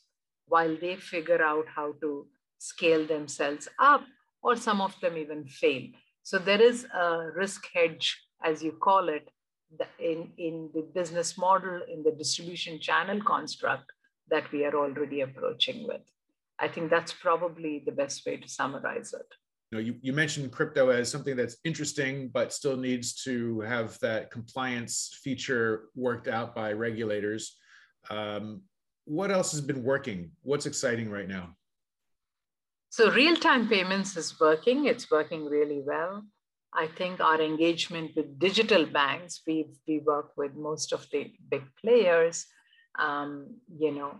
while 0.47 0.75
they 0.79 0.95
figure 0.95 1.41
out 1.41 1.65
how 1.75 1.93
to 2.01 2.27
scale 2.59 3.05
themselves 3.05 3.67
up, 3.79 4.03
or 4.41 4.55
some 4.55 4.81
of 4.81 4.99
them 5.01 5.17
even 5.17 5.45
fail. 5.45 5.83
So 6.23 6.37
there 6.37 6.61
is 6.61 6.85
a 6.85 7.31
risk 7.35 7.67
hedge, 7.73 8.21
as 8.43 8.63
you 8.63 8.73
call 8.73 9.09
it, 9.09 9.29
in, 9.99 10.31
in 10.37 10.69
the 10.73 10.87
business 10.93 11.37
model, 11.37 11.81
in 11.91 12.03
the 12.03 12.11
distribution 12.11 12.79
channel 12.79 13.21
construct 13.21 13.91
that 14.29 14.51
we 14.51 14.63
are 14.65 14.75
already 14.75 15.21
approaching 15.21 15.87
with. 15.87 16.01
I 16.59 16.67
think 16.67 16.89
that's 16.89 17.11
probably 17.11 17.83
the 17.85 17.91
best 17.91 18.25
way 18.25 18.37
to 18.37 18.47
summarize 18.47 19.13
it. 19.13 19.25
You, 19.73 19.79
know, 19.79 19.85
you, 19.85 19.95
you 20.03 20.13
mentioned 20.13 20.51
crypto 20.51 20.89
as 20.89 21.09
something 21.09 21.35
that's 21.35 21.57
interesting, 21.63 22.29
but 22.31 22.53
still 22.53 22.77
needs 22.77 23.15
to 23.23 23.61
have 23.61 23.97
that 24.01 24.29
compliance 24.29 25.17
feature 25.23 25.85
worked 25.95 26.27
out 26.27 26.53
by 26.53 26.73
regulators. 26.73 27.57
Um, 28.11 28.61
what 29.05 29.31
else 29.31 29.51
has 29.51 29.61
been 29.61 29.81
working? 29.83 30.29
What's 30.43 30.67
exciting 30.67 31.09
right 31.09 31.27
now? 31.27 31.55
So 32.91 33.09
real-time 33.09 33.67
payments 33.67 34.15
is 34.15 34.39
working. 34.39 34.85
It's 34.85 35.09
working 35.09 35.45
really 35.45 35.81
well. 35.83 36.23
I 36.71 36.85
think 36.85 37.19
our 37.19 37.41
engagement 37.41 38.11
with 38.15 38.37
digital 38.37 38.85
banks, 38.85 39.41
we 39.47 39.73
we 39.87 40.03
work 40.05 40.33
with 40.37 40.53
most 40.53 40.93
of 40.93 41.07
the 41.11 41.33
big 41.49 41.63
players. 41.81 42.45
Um, 42.99 43.55
you 43.75 43.91
know, 43.91 44.11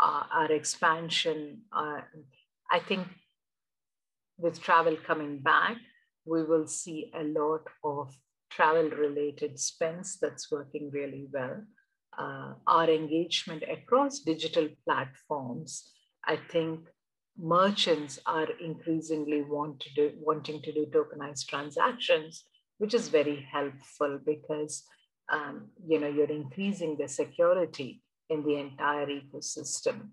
uh, 0.00 0.22
our 0.32 0.50
expansion. 0.50 1.64
Uh, 1.70 2.00
I 2.70 2.78
think 2.78 3.06
with 4.42 4.60
travel 4.60 4.96
coming 5.06 5.38
back, 5.38 5.76
we 6.24 6.42
will 6.42 6.66
see 6.66 7.10
a 7.14 7.24
lot 7.24 7.64
of 7.84 8.14
travel-related 8.50 9.58
spends 9.58 10.18
that's 10.20 10.50
working 10.50 10.90
really 10.90 11.26
well. 11.32 11.62
Uh, 12.18 12.52
our 12.66 12.90
engagement 12.90 13.62
across 13.70 14.20
digital 14.20 14.68
platforms, 14.84 15.90
I 16.26 16.36
think 16.50 16.80
merchants 17.38 18.18
are 18.26 18.48
increasingly 18.60 19.42
want 19.42 19.80
to 19.80 19.94
do, 19.94 20.12
wanting 20.20 20.60
to 20.62 20.72
do 20.72 20.86
tokenized 20.86 21.46
transactions, 21.46 22.44
which 22.78 22.92
is 22.92 23.08
very 23.08 23.46
helpful 23.50 24.18
because 24.26 24.84
um, 25.32 25.68
you 25.86 25.98
know 25.98 26.08
you're 26.08 26.30
increasing 26.30 26.96
the 26.98 27.08
security 27.08 28.02
in 28.28 28.44
the 28.44 28.56
entire 28.56 29.06
ecosystem. 29.06 30.10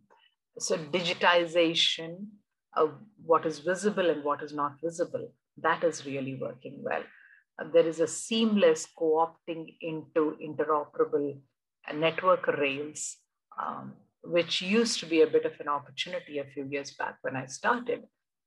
So 0.59 0.77
digitization 0.77 2.27
of 2.75 2.93
what 3.25 3.45
is 3.45 3.59
visible 3.59 4.09
and 4.09 4.23
what 4.23 4.41
is 4.43 4.53
not 4.53 4.73
visible, 4.83 5.31
that 5.57 5.83
is 5.83 6.05
really 6.05 6.35
working 6.35 6.81
well. 6.83 7.03
Uh, 7.59 7.65
there 7.73 7.87
is 7.87 7.99
a 7.99 8.07
seamless 8.07 8.87
co-opting 8.97 9.75
into 9.81 10.37
interoperable 10.43 11.39
network 11.93 12.47
rails 12.47 13.17
um, 13.61 13.93
which 14.23 14.61
used 14.61 14.99
to 14.99 15.05
be 15.05 15.21
a 15.21 15.27
bit 15.27 15.45
of 15.45 15.53
an 15.59 15.67
opportunity 15.67 16.39
a 16.39 16.45
few 16.45 16.65
years 16.65 16.91
back 16.91 17.17
when 17.21 17.35
I 17.35 17.45
started. 17.45 18.03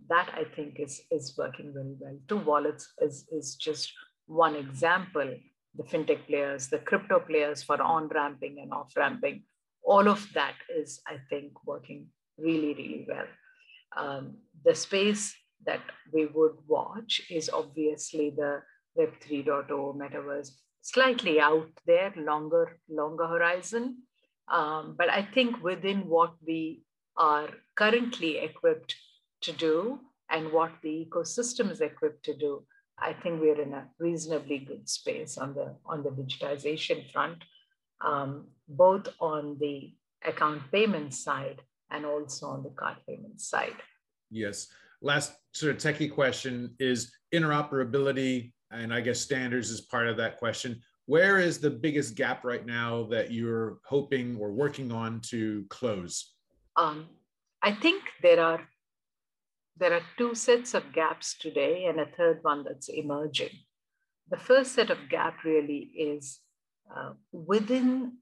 that 0.08 0.28
I 0.35 0.44
think 0.44 0.80
is, 0.80 1.00
is 1.11 1.35
working 1.37 1.72
very 1.72 1.94
well. 1.98 2.18
Two 2.28 2.38
wallets 2.38 2.92
is, 3.00 3.26
is 3.30 3.56
just 3.56 3.92
one 4.26 4.56
example. 4.56 5.35
The 5.76 5.85
fintech 5.85 6.26
players, 6.26 6.68
the 6.68 6.78
crypto 6.78 7.20
players 7.20 7.62
for 7.62 7.80
on 7.80 8.08
ramping 8.08 8.58
and 8.61 8.72
off 8.72 8.92
ramping, 8.96 9.44
all 9.82 10.08
of 10.08 10.26
that 10.35 10.54
is, 10.76 11.00
I 11.06 11.16
think, 11.30 11.52
working 11.66 12.08
really, 12.38 12.74
really 12.74 13.06
well. 13.08 13.26
Um, 13.96 14.37
the 14.64 14.74
space 14.74 15.35
that 15.66 15.83
we 16.12 16.26
would 16.26 16.57
watch 16.66 17.22
is 17.31 17.50
obviously 17.50 18.31
the 18.31 18.62
Web 18.94 19.12
3.0 19.20 19.68
metaverse, 19.96 20.50
slightly 20.83 21.40
out 21.40 21.68
there, 21.87 22.12
longer, 22.16 22.78
longer 22.88 23.26
horizon. 23.26 23.98
Um, 24.48 24.96
but 24.98 25.09
I 25.09 25.22
think 25.22 25.62
within 25.62 26.09
what 26.09 26.35
we 26.46 26.83
are 27.16 27.48
currently 27.74 28.38
equipped 28.38 28.94
to 29.42 29.52
do 29.52 30.00
and 30.31 30.52
what 30.52 30.72
the 30.83 31.07
ecosystem 31.07 31.70
is 31.70 31.81
equipped 31.81 32.24
to 32.24 32.37
do, 32.37 32.64
I 32.98 33.12
think 33.14 33.40
we're 33.40 33.61
in 33.61 33.72
a 33.72 33.88
reasonably 33.98 34.59
good 34.59 34.88
space 34.88 35.38
on 35.38 35.55
the 35.55 35.74
on 35.87 36.02
the 36.02 36.11
digitization 36.11 37.11
front, 37.11 37.38
um, 38.00 38.48
both 38.68 39.09
on 39.20 39.57
the 39.59 39.94
account 40.24 40.70
payment 40.70 41.14
side 41.14 41.62
and 41.92 42.05
also 42.07 42.46
on 42.46 42.62
the 42.62 42.70
card 42.70 42.96
payment 43.07 43.40
side. 43.40 43.76
Yes. 44.31 44.68
Last 45.00 45.33
sort 45.52 45.74
of 45.74 45.78
techie 45.78 46.12
question 46.12 46.74
is 46.78 47.12
interoperability, 47.35 48.52
and 48.70 48.94
I 48.94 49.00
guess 49.00 49.20
standards 49.20 49.70
is 49.70 49.81
part 49.81 50.09
of 50.09 50.16
that 50.16 50.38
question. 50.38 50.81
Where 51.07 51.38
is 51.38 51.59
the 51.59 51.70
biggest 51.70 52.14
gap 52.14 52.44
right 52.44 52.64
now 52.64 53.05
that 53.11 53.33
you're 53.33 53.78
hoping 53.85 54.37
or 54.40 54.52
working 54.52 54.92
on 54.92 55.20
to 55.31 55.66
close? 55.68 56.35
Um, 56.76 57.09
I 57.62 57.74
think 57.74 58.02
there 58.22 58.40
are 58.40 58.61
there 59.78 59.94
are 59.94 60.02
two 60.18 60.35
sets 60.35 60.74
of 60.74 60.92
gaps 60.92 61.37
today 61.38 61.87
and 61.87 61.98
a 61.98 62.07
third 62.07 62.38
one 62.42 62.62
that's 62.62 62.88
emerging. 62.88 63.50
The 64.31 64.37
first 64.37 64.74
set 64.74 64.90
of 64.90 65.09
gap 65.11 65.44
really 65.44 65.90
is 65.96 66.40
uh, 66.94 67.12
within, 67.33 68.18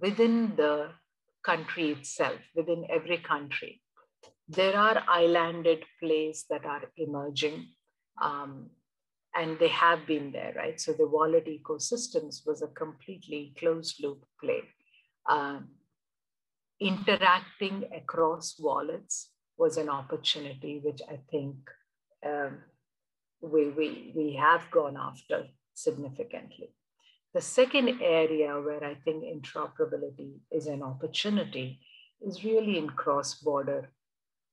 within 0.00 0.56
the 0.56 0.90
country 1.46 1.90
itself, 1.92 2.40
within 2.54 2.84
every 2.90 3.18
country. 3.18 3.80
There 4.48 4.76
are 4.76 5.02
islanded 5.08 5.84
plays 6.00 6.44
that 6.50 6.64
are 6.64 6.84
emerging 6.96 7.68
um, 8.20 8.70
and 9.34 9.58
they 9.58 9.68
have 9.68 10.06
been 10.06 10.32
there, 10.32 10.54
right? 10.56 10.80
So 10.80 10.92
the 10.92 11.06
wallet 11.06 11.46
ecosystems 11.46 12.46
was 12.46 12.62
a 12.62 12.68
completely 12.68 13.54
closed 13.58 14.02
loop 14.02 14.24
play. 14.42 14.62
Um, 15.28 15.68
interacting 16.80 17.84
across 17.94 18.56
wallets 18.58 19.30
was 19.58 19.76
an 19.76 19.88
opportunity 19.88 20.80
which 20.82 21.00
I 21.08 21.18
think 21.30 21.56
um, 22.24 22.58
we, 23.40 23.68
we, 23.68 24.12
we 24.16 24.34
have 24.34 24.70
gone 24.70 24.96
after 24.96 25.46
significantly. 25.74 26.70
The 27.36 27.42
second 27.42 28.00
area 28.00 28.58
where 28.58 28.82
I 28.82 28.94
think 29.04 29.22
interoperability 29.22 30.38
is 30.50 30.68
an 30.68 30.82
opportunity 30.82 31.78
is 32.26 32.42
really 32.42 32.78
in 32.78 32.88
cross 32.88 33.34
border 33.34 33.90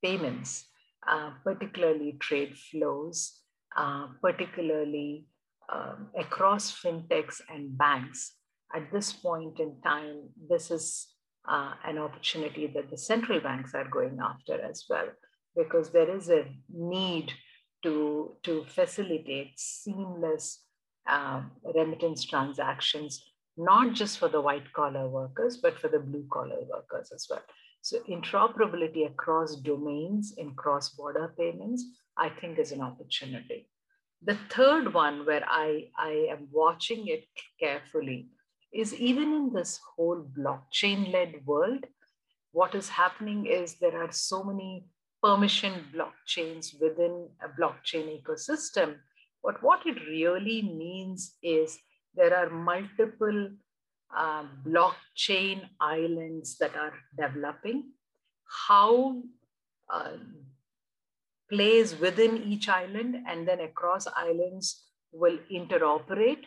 payments, 0.04 0.66
uh, 1.08 1.32
particularly 1.46 2.18
trade 2.20 2.58
flows, 2.58 3.40
uh, 3.78 4.08
particularly 4.22 5.28
um, 5.72 6.10
across 6.20 6.78
fintechs 6.78 7.40
and 7.50 7.78
banks. 7.78 8.34
At 8.76 8.92
this 8.92 9.14
point 9.14 9.62
in 9.62 9.80
time, 9.82 10.32
this 10.50 10.70
is 10.70 11.08
uh, 11.48 11.76
an 11.86 11.98
opportunity 11.98 12.68
that 12.68 12.90
the 12.90 12.98
central 12.98 13.40
banks 13.40 13.74
are 13.74 13.88
going 13.88 14.20
after 14.22 14.62
as 14.62 14.84
well, 14.90 15.08
because 15.56 15.92
there 15.92 16.14
is 16.14 16.28
a 16.28 16.54
need 16.68 17.32
to, 17.84 18.36
to 18.44 18.66
facilitate 18.66 19.54
seamless 19.56 20.66
um, 21.08 21.52
remittance 21.76 22.24
transactions, 22.24 23.26
not 23.58 23.94
just 23.94 24.18
for 24.18 24.30
the 24.30 24.42
white 24.42 24.72
collar 24.74 25.08
workers, 25.08 25.58
but 25.58 25.80
for 25.80 25.88
the 25.88 26.00
blue 26.00 26.26
collar 26.32 26.62
workers 26.70 27.12
as 27.14 27.28
well. 27.30 27.42
So 27.82 28.00
interoperability 28.10 29.06
across 29.06 29.56
domains 29.58 30.36
in 30.38 30.56
cross-border 30.56 31.34
payments, 31.38 31.84
I 32.18 32.30
think 32.30 32.58
is 32.58 32.72
an 32.72 32.82
opportunity. 32.82 33.70
The 34.26 34.38
third 34.50 34.94
one 34.94 35.26
where 35.26 35.44
I, 35.46 35.90
I 35.98 36.28
am 36.32 36.48
watching 36.52 37.08
it 37.08 37.26
carefully 37.60 38.30
is 38.74 38.94
even 38.96 39.34
in 39.34 39.54
this 39.54 39.80
whole 39.96 40.26
blockchain 40.38 41.12
led 41.12 41.46
world, 41.46 41.86
what 42.54 42.74
is 42.74 42.88
happening 42.88 43.46
is 43.46 43.76
there 43.76 44.02
are 44.02 44.12
so 44.12 44.44
many 44.44 44.86
permission 45.22 45.74
blockchains 45.94 46.80
within 46.80 47.28
a 47.44 47.62
blockchain 47.62 48.22
ecosystem. 48.22 48.96
But 49.44 49.62
what 49.62 49.86
it 49.86 49.98
really 50.08 50.62
means 50.62 51.36
is 51.44 51.78
there 52.16 52.36
are 52.36 52.50
multiple 52.50 53.50
uh, 54.16 54.46
blockchain 54.66 55.68
islands 55.82 56.58
that 56.60 56.76
are 56.76 56.94
developing. 57.18 57.92
How 58.68 59.22
uh, 59.90 60.18
plays 61.52 62.00
within 62.00 62.38
each 62.44 62.70
island 62.70 63.18
and 63.28 63.48
then 63.48 63.60
across 63.60 64.08
islands 64.16 64.84
will 65.12 65.38
interoperate 65.52 66.46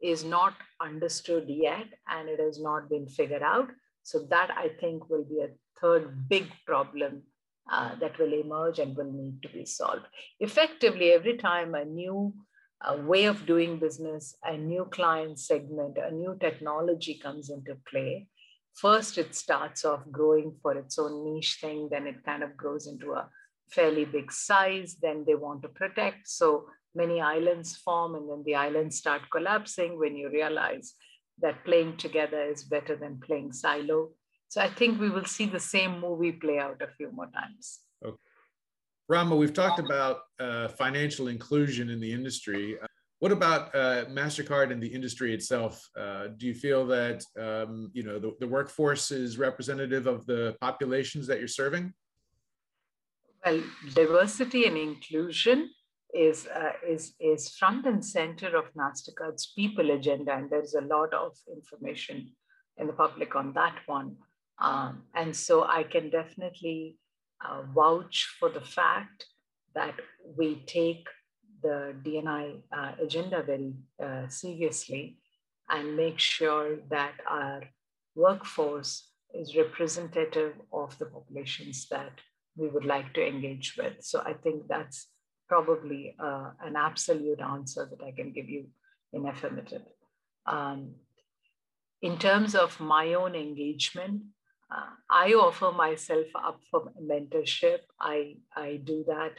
is 0.00 0.24
not 0.24 0.54
understood 0.80 1.44
yet 1.48 1.86
and 2.08 2.28
it 2.28 2.40
has 2.40 2.60
not 2.60 2.88
been 2.88 3.06
figured 3.08 3.42
out. 3.42 3.68
So 4.04 4.26
that 4.30 4.50
I 4.56 4.68
think 4.80 5.10
will 5.10 5.24
be 5.24 5.40
a 5.40 5.50
third 5.80 6.28
big 6.28 6.50
problem 6.66 7.22
uh, 7.70 7.94
that 8.00 8.18
will 8.18 8.32
emerge 8.32 8.78
and 8.78 8.96
will 8.96 9.12
need 9.12 9.42
to 9.42 9.48
be 9.48 9.64
solved. 9.64 10.06
Effectively, 10.40 11.12
every 11.12 11.36
time 11.36 11.74
a 11.74 11.84
new 11.84 12.34
uh, 12.80 12.96
way 12.96 13.24
of 13.24 13.46
doing 13.46 13.78
business, 13.78 14.36
a 14.44 14.56
new 14.56 14.86
client 14.90 15.38
segment, 15.38 15.98
a 15.98 16.10
new 16.10 16.36
technology 16.40 17.18
comes 17.22 17.50
into 17.50 17.76
play, 17.90 18.28
first 18.74 19.18
it 19.18 19.34
starts 19.34 19.84
off 19.84 20.00
growing 20.10 20.54
for 20.62 20.76
its 20.76 20.98
own 20.98 21.24
niche 21.24 21.58
thing, 21.60 21.88
then 21.90 22.06
it 22.06 22.24
kind 22.24 22.42
of 22.42 22.56
grows 22.56 22.86
into 22.86 23.12
a 23.12 23.28
fairly 23.70 24.04
big 24.04 24.32
size, 24.32 24.96
then 25.02 25.24
they 25.26 25.34
want 25.34 25.62
to 25.62 25.68
protect. 25.68 26.28
So 26.28 26.66
many 26.94 27.20
islands 27.20 27.76
form 27.76 28.14
and 28.14 28.30
then 28.30 28.42
the 28.44 28.54
islands 28.54 28.96
start 28.96 29.22
collapsing 29.30 29.98
when 29.98 30.16
you 30.16 30.30
realize 30.30 30.94
that 31.40 31.64
playing 31.64 31.96
together 31.96 32.42
is 32.42 32.64
better 32.64 32.96
than 32.96 33.20
playing 33.24 33.52
silo. 33.52 34.10
So 34.48 34.60
I 34.60 34.68
think 34.68 35.00
we 35.00 35.10
will 35.10 35.24
see 35.24 35.46
the 35.46 35.60
same 35.60 36.00
movie 36.00 36.32
play 36.32 36.58
out 36.58 36.80
a 36.80 36.88
few 36.96 37.10
more 37.12 37.26
times. 37.26 37.80
Okay. 38.04 38.16
Rama, 39.08 39.36
we've 39.36 39.54
talked 39.54 39.78
about 39.78 40.20
uh, 40.38 40.68
financial 40.68 41.28
inclusion 41.28 41.90
in 41.90 42.00
the 42.00 42.12
industry. 42.12 42.78
Uh, 42.82 42.86
what 43.20 43.32
about 43.32 43.74
uh, 43.74 44.04
Mastercard 44.06 44.70
and 44.70 44.82
the 44.82 44.86
industry 44.86 45.34
itself? 45.34 45.88
Uh, 45.98 46.28
do 46.36 46.46
you 46.46 46.54
feel 46.54 46.86
that 46.86 47.24
um, 47.38 47.90
you 47.92 48.04
know 48.04 48.18
the, 48.18 48.34
the 48.38 48.46
workforce 48.46 49.10
is 49.10 49.38
representative 49.38 50.06
of 50.06 50.24
the 50.26 50.56
populations 50.60 51.26
that 51.26 51.38
you're 51.38 51.48
serving? 51.48 51.92
Well, 53.44 53.62
diversity 53.94 54.66
and 54.66 54.76
inclusion 54.76 55.70
is, 56.14 56.46
uh, 56.46 56.72
is, 56.86 57.14
is 57.20 57.50
front 57.50 57.86
and 57.86 58.04
center 58.04 58.56
of 58.56 58.72
MasterCard's 58.74 59.52
people 59.54 59.90
agenda. 59.90 60.34
And 60.34 60.50
there's 60.50 60.74
a 60.74 60.80
lot 60.80 61.14
of 61.14 61.36
information 61.50 62.32
in 62.76 62.86
the 62.86 62.92
public 62.92 63.36
on 63.36 63.52
that 63.54 63.76
one. 63.86 64.16
Um, 64.60 65.02
and 65.14 65.34
so 65.34 65.64
I 65.64 65.84
can 65.84 66.10
definitely 66.10 66.96
uh, 67.44 67.62
vouch 67.74 68.36
for 68.38 68.48
the 68.48 68.60
fact 68.60 69.26
that 69.74 69.94
we 70.36 70.62
take 70.66 71.06
the 71.62 71.94
DNI 72.02 72.60
uh, 72.72 72.92
agenda 73.02 73.42
very 73.42 73.74
uh, 74.02 74.28
seriously 74.28 75.18
and 75.70 75.96
make 75.96 76.18
sure 76.18 76.78
that 76.90 77.12
our 77.26 77.62
workforce 78.14 79.10
is 79.34 79.56
representative 79.56 80.54
of 80.72 80.98
the 80.98 81.06
populations 81.06 81.86
that 81.90 82.12
we 82.56 82.68
would 82.68 82.84
like 82.84 83.12
to 83.14 83.26
engage 83.26 83.76
with. 83.76 83.94
So 84.00 84.20
I 84.20 84.32
think 84.32 84.66
that's 84.68 85.08
probably 85.48 86.14
uh, 86.18 86.50
an 86.62 86.76
absolute 86.76 87.40
answer 87.40 87.88
that 87.90 88.04
I 88.04 88.12
can 88.12 88.32
give 88.32 88.48
you 88.48 88.66
in 89.12 89.26
affirmative. 89.26 89.82
Um, 90.46 90.94
in 92.02 92.18
terms 92.18 92.54
of 92.54 92.78
my 92.80 93.14
own 93.14 93.34
engagement, 93.34 94.22
uh, 94.70 94.90
I 95.10 95.32
offer 95.32 95.72
myself 95.72 96.26
up 96.34 96.60
for 96.70 96.92
mentorship. 97.02 97.80
I, 98.00 98.36
I 98.54 98.80
do 98.84 99.04
that 99.08 99.32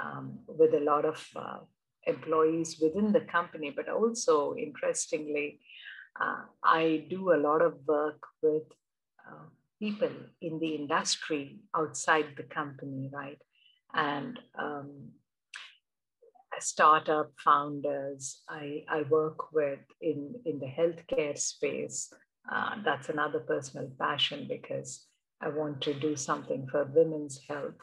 um, 0.00 0.40
with 0.46 0.74
a 0.74 0.80
lot 0.80 1.04
of 1.04 1.26
uh, 1.36 1.58
employees 2.06 2.78
within 2.80 3.12
the 3.12 3.20
company, 3.20 3.72
but 3.74 3.88
also 3.88 4.54
interestingly, 4.56 5.60
uh, 6.20 6.42
I 6.62 7.06
do 7.08 7.32
a 7.32 7.38
lot 7.38 7.62
of 7.62 7.74
work 7.86 8.20
with 8.42 8.64
uh, 9.26 9.46
people 9.78 10.10
in 10.40 10.58
the 10.58 10.74
industry 10.74 11.60
outside 11.76 12.26
the 12.36 12.42
company, 12.42 13.08
right? 13.12 13.38
And 13.94 14.38
um, 14.58 15.10
startup 16.60 17.30
founders 17.44 18.42
I, 18.48 18.84
I 18.88 19.02
work 19.02 19.52
with 19.52 19.78
in, 20.00 20.34
in 20.44 20.58
the 20.58 20.66
healthcare 20.66 21.38
space. 21.38 22.12
Uh, 22.50 22.76
that's 22.84 23.08
another 23.08 23.40
personal 23.40 23.90
passion 24.00 24.46
because 24.48 25.06
I 25.40 25.48
want 25.48 25.80
to 25.82 25.94
do 25.94 26.16
something 26.16 26.66
for 26.70 26.84
women's 26.84 27.40
health. 27.48 27.74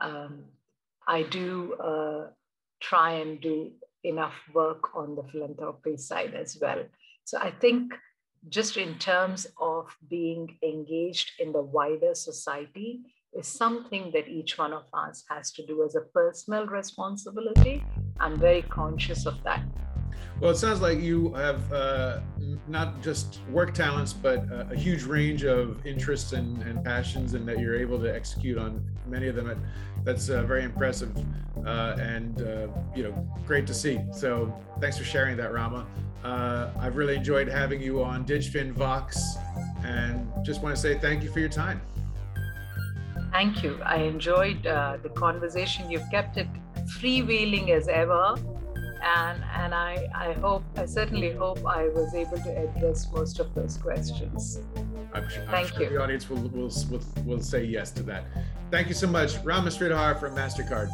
Um, 0.00 0.44
I 1.06 1.22
do 1.22 1.74
uh, 1.74 2.26
try 2.80 3.12
and 3.14 3.40
do 3.40 3.72
enough 4.04 4.34
work 4.52 4.94
on 4.94 5.16
the 5.16 5.22
philanthropy 5.30 5.96
side 5.96 6.34
as 6.34 6.58
well. 6.60 6.84
So 7.24 7.38
I 7.38 7.50
think 7.50 7.94
just 8.48 8.76
in 8.76 8.98
terms 8.98 9.46
of 9.60 9.96
being 10.08 10.58
engaged 10.62 11.30
in 11.38 11.52
the 11.52 11.62
wider 11.62 12.14
society 12.14 13.00
is 13.32 13.46
something 13.46 14.10
that 14.12 14.28
each 14.28 14.58
one 14.58 14.72
of 14.72 14.84
us 14.92 15.24
has 15.30 15.52
to 15.52 15.64
do 15.64 15.84
as 15.84 15.94
a 15.94 16.00
personal 16.00 16.66
responsibility. 16.66 17.82
I'm 18.20 18.38
very 18.38 18.62
conscious 18.62 19.26
of 19.26 19.42
that. 19.44 19.64
Well, 20.42 20.50
it 20.50 20.56
sounds 20.56 20.80
like 20.80 20.98
you 20.98 21.32
have 21.34 21.72
uh, 21.72 22.18
not 22.66 23.00
just 23.00 23.38
work 23.48 23.74
talents, 23.74 24.12
but 24.12 24.38
a, 24.50 24.70
a 24.72 24.74
huge 24.74 25.04
range 25.04 25.44
of 25.44 25.86
interests 25.86 26.32
and, 26.32 26.60
and, 26.62 26.84
passions, 26.84 27.34
and 27.34 27.46
that 27.46 27.60
you're 27.60 27.76
able 27.76 27.96
to 28.00 28.12
execute 28.12 28.58
on 28.58 28.84
many 29.06 29.28
of 29.28 29.36
them. 29.36 29.64
That's 30.02 30.30
uh, 30.30 30.42
very 30.42 30.64
impressive 30.64 31.16
uh, 31.64 31.94
and 32.00 32.42
uh, 32.42 32.66
you 32.92 33.04
know 33.04 33.28
great 33.46 33.68
to 33.68 33.74
see. 33.74 34.00
So 34.12 34.52
thanks 34.80 34.98
for 34.98 35.04
sharing 35.04 35.36
that, 35.36 35.52
Rama. 35.52 35.86
Uh, 36.24 36.70
I've 36.76 36.96
really 36.96 37.14
enjoyed 37.14 37.46
having 37.46 37.80
you 37.80 38.02
on 38.02 38.24
DigFin 38.24 38.72
Vox, 38.72 39.36
and 39.84 40.28
just 40.44 40.60
want 40.60 40.74
to 40.74 40.82
say 40.82 40.98
thank 40.98 41.22
you 41.22 41.30
for 41.30 41.38
your 41.38 41.50
time. 41.50 41.80
Thank 43.30 43.62
you. 43.62 43.80
I 43.84 43.98
enjoyed 43.98 44.66
uh, 44.66 44.96
the 45.04 45.10
conversation. 45.10 45.88
You've 45.88 46.10
kept 46.10 46.36
it 46.36 46.48
freewheeling 46.98 47.68
as 47.68 47.86
ever 47.86 48.34
and 49.02 49.42
and 49.54 49.74
I 49.74 50.08
I 50.14 50.32
hope 50.34 50.62
I 50.76 50.86
certainly 50.86 51.32
hope 51.32 51.64
I 51.66 51.88
was 51.88 52.14
able 52.14 52.38
to 52.38 52.50
address 52.64 53.08
most 53.12 53.40
of 53.40 53.54
those 53.54 53.76
questions. 53.76 54.60
I'm 55.12 55.28
sure, 55.28 55.44
Thank 55.46 55.54
I'm 55.54 55.66
sure 55.68 55.82
you. 55.82 55.88
The 55.90 56.02
audience 56.02 56.30
will, 56.30 56.42
will 56.48 56.70
will 56.90 57.02
will 57.24 57.42
say 57.42 57.64
yes 57.64 57.90
to 57.92 58.02
that. 58.04 58.24
Thank 58.70 58.88
you 58.88 58.94
so 58.94 59.06
much, 59.06 59.36
Rama 59.44 59.70
Sridhar 59.70 60.18
from 60.18 60.34
Mastercard. 60.34 60.88